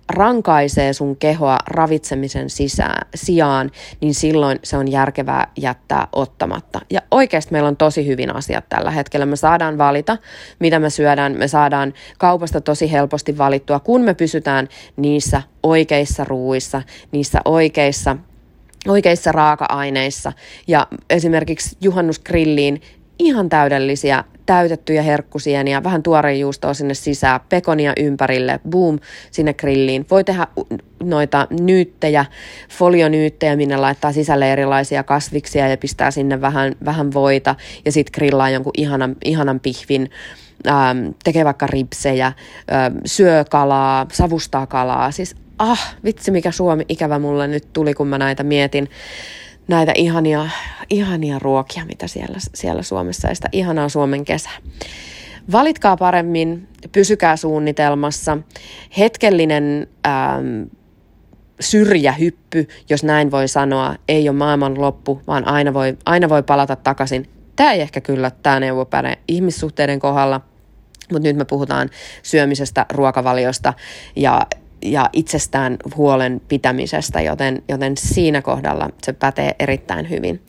rankaisee 0.08 0.92
sun 0.92 1.16
kehoa 1.16 1.58
ravitsemisen 1.66 2.50
sisään, 2.50 3.08
sijaan, 3.14 3.70
niin 4.00 4.14
silloin 4.14 4.58
se 4.64 4.76
on 4.76 4.90
järkevää 4.90 5.46
jättää 5.56 6.08
ottamatta. 6.12 6.80
Ja 6.90 7.00
oikeasti 7.10 7.52
meillä 7.52 7.68
on 7.68 7.76
tosi 7.76 8.06
hyvin 8.06 8.36
asiat 8.36 8.68
tällä 8.68 8.90
hetkellä. 8.90 9.26
Me 9.26 9.36
saadaan 9.36 9.78
valita, 9.78 10.18
mitä 10.58 10.78
me 10.78 10.90
syödään. 10.90 11.38
Me 11.38 11.48
saadaan 11.48 11.94
kaupasta 12.18 12.60
tosi 12.60 12.92
helposti 12.92 13.38
valittua, 13.38 13.80
kun 13.80 14.00
me 14.00 14.14
pysytään 14.14 14.68
niissä 14.96 15.42
oikeissa 15.62 16.24
ruuissa, 16.24 16.82
niissä 17.12 17.40
oikeissa 17.44 18.16
oikeissa 18.88 19.32
raaka-aineissa. 19.32 20.32
Ja 20.66 20.86
esimerkiksi 21.10 21.76
juhannusgrilliin 21.80 22.82
ihan 23.18 23.48
täydellisiä 23.48 24.24
täytettyjä 24.46 25.02
herkkusieniä, 25.02 25.82
vähän 25.82 26.02
tuorejuustoa 26.02 26.74
sinne 26.74 26.94
sisään, 26.94 27.40
pekonia 27.48 27.92
ympärille, 27.96 28.60
boom, 28.70 28.98
sinne 29.30 29.54
grilliin. 29.54 30.06
Voi 30.10 30.24
tehdä 30.24 30.46
noita 31.02 31.46
nyyttejä, 31.60 32.24
folionyyttejä, 32.70 33.56
minne 33.56 33.76
laittaa 33.76 34.12
sisälle 34.12 34.52
erilaisia 34.52 35.02
kasviksia 35.02 35.68
ja 35.68 35.76
pistää 35.76 36.10
sinne 36.10 36.40
vähän, 36.40 36.74
vähän 36.84 37.14
voita 37.14 37.54
ja 37.84 37.92
sitten 37.92 38.12
grillaa 38.14 38.50
jonkun 38.50 38.72
ihanan, 38.76 39.16
ihanan 39.24 39.60
pihvin. 39.60 40.10
Ähm, 40.66 41.08
tekee 41.24 41.44
vaikka 41.44 41.66
ripsejä, 41.66 42.26
ähm, 42.26 42.96
syö 43.04 43.44
kalaa, 43.50 44.06
savustaa 44.12 44.66
kalaa. 44.66 45.10
Siis 45.10 45.36
ah, 45.58 45.96
vitsi 46.04 46.30
mikä 46.30 46.50
Suomi 46.50 46.84
ikävä 46.88 47.18
mulle 47.18 47.48
nyt 47.48 47.72
tuli, 47.72 47.94
kun 47.94 48.08
mä 48.08 48.18
näitä 48.18 48.42
mietin 48.42 48.88
näitä 49.68 49.92
ihania, 49.94 50.48
ihania 50.90 51.38
ruokia, 51.38 51.84
mitä 51.84 52.06
siellä, 52.06 52.38
siellä 52.54 52.82
Suomessa 52.82 53.28
ja 53.28 53.34
sitä 53.34 53.48
ihanaa 53.52 53.88
Suomen 53.88 54.24
kesää. 54.24 54.56
Valitkaa 55.52 55.96
paremmin, 55.96 56.68
pysykää 56.92 57.36
suunnitelmassa. 57.36 58.38
Hetkellinen 58.98 59.88
ähm, 60.06 60.62
syrjähyppy, 61.60 62.68
jos 62.90 63.04
näin 63.04 63.30
voi 63.30 63.48
sanoa, 63.48 63.94
ei 64.08 64.28
ole 64.28 64.36
maailman 64.36 64.80
loppu, 64.80 65.22
vaan 65.26 65.48
aina 65.48 65.74
voi, 65.74 65.96
aina 66.04 66.28
voi 66.28 66.42
palata 66.42 66.76
takaisin. 66.76 67.28
Tämä 67.56 67.72
ei 67.72 67.80
ehkä 67.80 68.00
kyllä 68.00 68.30
tämä 68.30 68.60
neuvo 68.60 68.84
päde 68.84 69.18
ihmissuhteiden 69.28 69.98
kohdalla, 69.98 70.40
mutta 71.12 71.28
nyt 71.28 71.36
me 71.36 71.44
puhutaan 71.44 71.90
syömisestä, 72.22 72.86
ruokavaliosta 72.92 73.74
ja 74.16 74.46
ja 74.82 75.10
itsestään 75.12 75.76
huolen 75.96 76.40
pitämisestä, 76.48 77.20
joten, 77.20 77.62
joten 77.68 77.96
siinä 77.96 78.42
kohdalla 78.42 78.90
se 79.02 79.12
pätee 79.12 79.54
erittäin 79.58 80.10
hyvin. 80.10 80.42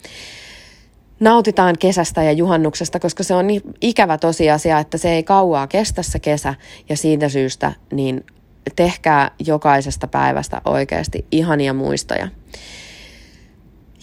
Nautitaan 1.20 1.78
kesästä 1.78 2.22
ja 2.22 2.32
juhannuksesta, 2.32 3.00
koska 3.00 3.22
se 3.22 3.34
on 3.34 3.46
niin 3.46 3.62
ikävä 3.80 4.18
tosiasia, 4.18 4.78
että 4.78 4.98
se 4.98 5.10
ei 5.10 5.22
kauaa 5.22 5.66
kestä 5.66 6.02
se 6.02 6.18
kesä 6.18 6.54
ja 6.88 6.96
siitä 6.96 7.28
syystä 7.28 7.72
niin 7.92 8.24
tehkää 8.76 9.30
jokaisesta 9.46 10.06
päivästä 10.06 10.60
oikeasti 10.64 11.26
ihania 11.30 11.72
muistoja. 11.72 12.28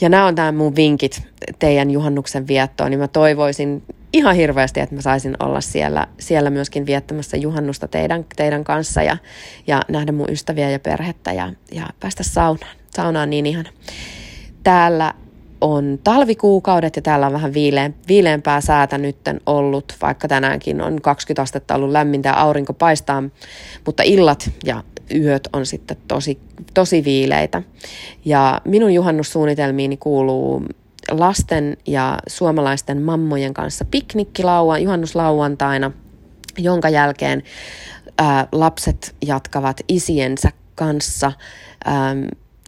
Ja 0.01 0.09
nämä 0.09 0.25
on 0.25 0.35
tämä 0.35 0.51
mun 0.51 0.75
vinkit 0.75 1.23
teidän 1.59 1.91
juhannuksen 1.91 2.47
viettoon, 2.47 2.91
niin 2.91 2.99
mä 2.99 3.07
toivoisin 3.07 3.83
ihan 4.13 4.35
hirveästi, 4.35 4.79
että 4.79 4.95
mä 4.95 5.01
saisin 5.01 5.35
olla 5.39 5.61
siellä, 5.61 6.07
siellä 6.19 6.49
myöskin 6.49 6.85
viettämässä 6.85 7.37
juhannusta 7.37 7.87
teidän, 7.87 8.25
teidän 8.35 8.63
kanssa 8.63 9.03
ja, 9.03 9.17
ja 9.67 9.81
nähdä 9.87 10.11
mun 10.11 10.29
ystäviä 10.29 10.69
ja 10.69 10.79
perhettä 10.79 11.33
ja, 11.33 11.53
ja 11.71 11.87
päästä 11.99 12.23
saunaan. 12.23 12.75
Sauna 12.89 13.21
on 13.21 13.29
niin 13.29 13.45
ihana. 13.45 13.69
Täällä 14.63 15.13
on 15.61 15.99
talvikuukaudet 16.03 16.95
ja 16.95 17.01
täällä 17.01 17.27
on 17.27 17.33
vähän 17.33 17.53
viileän, 17.53 17.95
viileämpää 18.07 18.61
säätä 18.61 18.97
nytten 18.97 19.41
ollut, 19.45 19.95
vaikka 20.01 20.27
tänäänkin 20.27 20.81
on 20.81 21.01
20 21.01 21.41
astetta 21.41 21.75
ollut 21.75 21.91
lämmintä 21.91 22.29
ja 22.29 22.35
aurinko 22.35 22.73
paistaa, 22.73 23.23
mutta 23.85 24.03
illat 24.03 24.49
ja 24.63 24.83
yöt 25.15 25.49
on 25.53 25.65
sitten 25.65 25.97
tosi, 26.07 26.39
tosi 26.73 27.03
viileitä. 27.03 27.63
Ja 28.25 28.61
minun 28.65 28.93
juhannussuunnitelmiini 28.93 29.97
kuuluu 29.97 30.65
lasten 31.11 31.77
ja 31.87 32.19
suomalaisten 32.27 33.01
mammojen 33.01 33.53
kanssa 33.53 33.85
piknikkilauan, 33.85 34.83
juhannuslauantaina, 34.83 35.91
jonka 36.57 36.89
jälkeen 36.89 37.43
ää, 38.17 38.47
lapset 38.51 39.15
jatkavat 39.25 39.81
isiensä 39.87 40.51
kanssa 40.75 41.31
ää, 41.85 42.15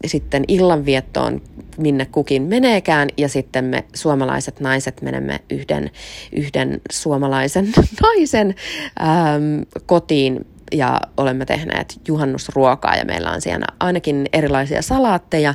sitten 0.05 0.43
illanviettoon, 0.47 1.41
minne 1.77 2.05
kukin 2.05 2.41
meneekään, 2.41 3.09
ja 3.17 3.29
sitten 3.29 3.65
me 3.65 3.83
suomalaiset 3.95 4.59
naiset 4.59 5.01
menemme 5.01 5.39
yhden, 5.49 5.91
yhden 6.31 6.81
suomalaisen 6.91 7.73
naisen 8.03 8.55
ää, 8.99 9.39
kotiin 9.85 10.45
ja 10.71 10.99
olemme 11.17 11.45
tehneet 11.45 11.99
juhannusruokaa 12.07 12.95
ja 12.95 13.05
meillä 13.05 13.31
on 13.31 13.41
siellä 13.41 13.65
ainakin 13.79 14.25
erilaisia 14.33 14.81
salaatteja, 14.81 15.53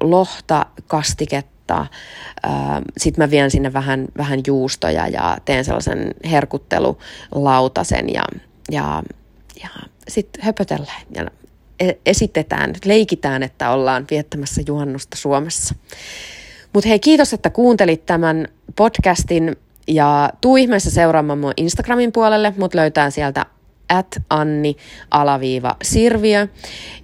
lohta, 0.00 0.66
kastiketta, 0.86 1.86
sitten 2.98 3.24
mä 3.24 3.30
vien 3.30 3.50
sinne 3.50 3.72
vähän, 3.72 4.06
vähän 4.18 4.40
juustoja 4.46 5.08
ja 5.08 5.38
teen 5.44 5.64
sellaisen 5.64 6.14
herkuttelulautasen 6.30 8.14
ja, 8.14 8.22
ja, 8.70 9.02
ja 9.62 9.68
sitten 10.08 10.44
höpötellään 10.44 11.02
ja 11.14 11.26
e, 11.80 11.92
esitetään, 12.06 12.74
leikitään, 12.84 13.42
että 13.42 13.70
ollaan 13.70 14.06
viettämässä 14.10 14.62
juhannusta 14.66 15.16
Suomessa. 15.16 15.74
Mutta 16.72 16.88
hei, 16.88 16.98
kiitos, 16.98 17.32
että 17.32 17.50
kuuntelit 17.50 18.06
tämän 18.06 18.48
podcastin 18.76 19.56
ja 19.88 20.30
tuu 20.40 20.56
ihmeessä 20.56 20.90
seuraamaan 20.90 21.38
mun 21.38 21.52
Instagramin 21.56 22.12
puolelle. 22.12 22.54
Mut 22.56 22.74
löytää 22.74 23.10
sieltä 23.10 23.46
at 23.90 24.06
Anni 24.30 24.76
alaviiva 25.10 25.76
Sirviö. 25.82 26.48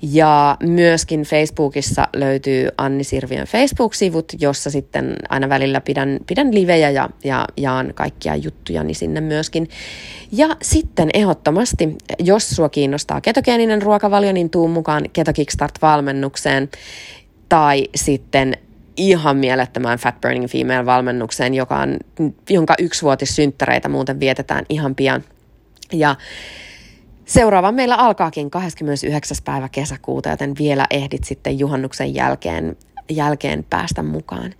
Ja 0.03 0.57
myöskin 0.63 1.23
Facebookissa 1.23 2.09
löytyy 2.17 2.69
Anni 2.79 3.05
Sirviön 3.05 3.47
Facebook-sivut, 3.47 4.33
jossa 4.41 4.71
sitten 4.71 5.17
aina 5.29 5.49
välillä 5.49 5.81
pidän, 5.81 6.19
pidän 6.27 6.55
livejä 6.55 6.91
ja, 6.91 7.09
ja 7.25 7.45
jaan 7.57 7.93
kaikkia 7.95 8.37
juttujani 8.37 8.95
sinne 8.95 9.21
myöskin. 9.21 9.69
Ja 10.33 10.49
sitten 10.63 11.11
ehdottomasti, 11.15 11.97
jos 12.19 12.51
sua 12.51 12.69
kiinnostaa 12.69 13.21
ketogeeninen 13.21 13.83
ruokavalio, 13.83 14.33
niin 14.33 14.51
tuu 14.51 14.69
mukaan 14.69 15.05
Keto 15.13 15.33
Kickstart-valmennukseen 15.33 16.69
tai 17.49 17.89
sitten 17.95 18.57
ihan 18.97 19.37
mielettömään 19.37 19.99
Fat 19.99 20.21
Burning 20.21 20.47
Female-valmennukseen, 20.47 21.55
joka 21.55 21.77
on, 21.77 21.97
jonka 22.51 22.75
yksivuotissynttäreitä 22.79 23.89
muuten 23.89 24.21
vietetään 24.21 24.65
ihan 24.69 24.95
pian. 24.95 25.25
Ja 25.93 26.17
Seuraava 27.27 27.73
meillä 27.73 27.95
alkaakin 27.95 28.51
29. 28.51 29.37
päivä 29.45 29.69
kesäkuuta, 29.69 30.29
joten 30.29 30.55
vielä 30.59 30.87
ehdit 30.91 31.25
sitten 31.25 31.59
juhannuksen 31.59 32.15
jälkeen, 32.15 32.77
jälkeen 33.09 33.65
päästä 33.71 34.03
mukaan. 34.03 34.55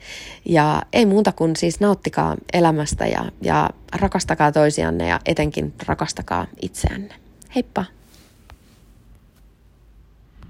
Ja 0.45 0.83
ei 0.93 1.07
muuta 1.07 1.33
kuin 1.33 1.57
siis 1.57 1.81
nauttikaa 1.81 2.37
elämästä 2.53 3.07
ja, 3.07 3.25
ja 3.43 3.71
rakastakaa 4.01 4.53
toisianne 4.53 5.09
ja 5.09 5.21
etenkin 5.27 5.75
rakastakaa 5.87 6.47
itseänne. 6.63 7.15
Heippa! 7.55 7.85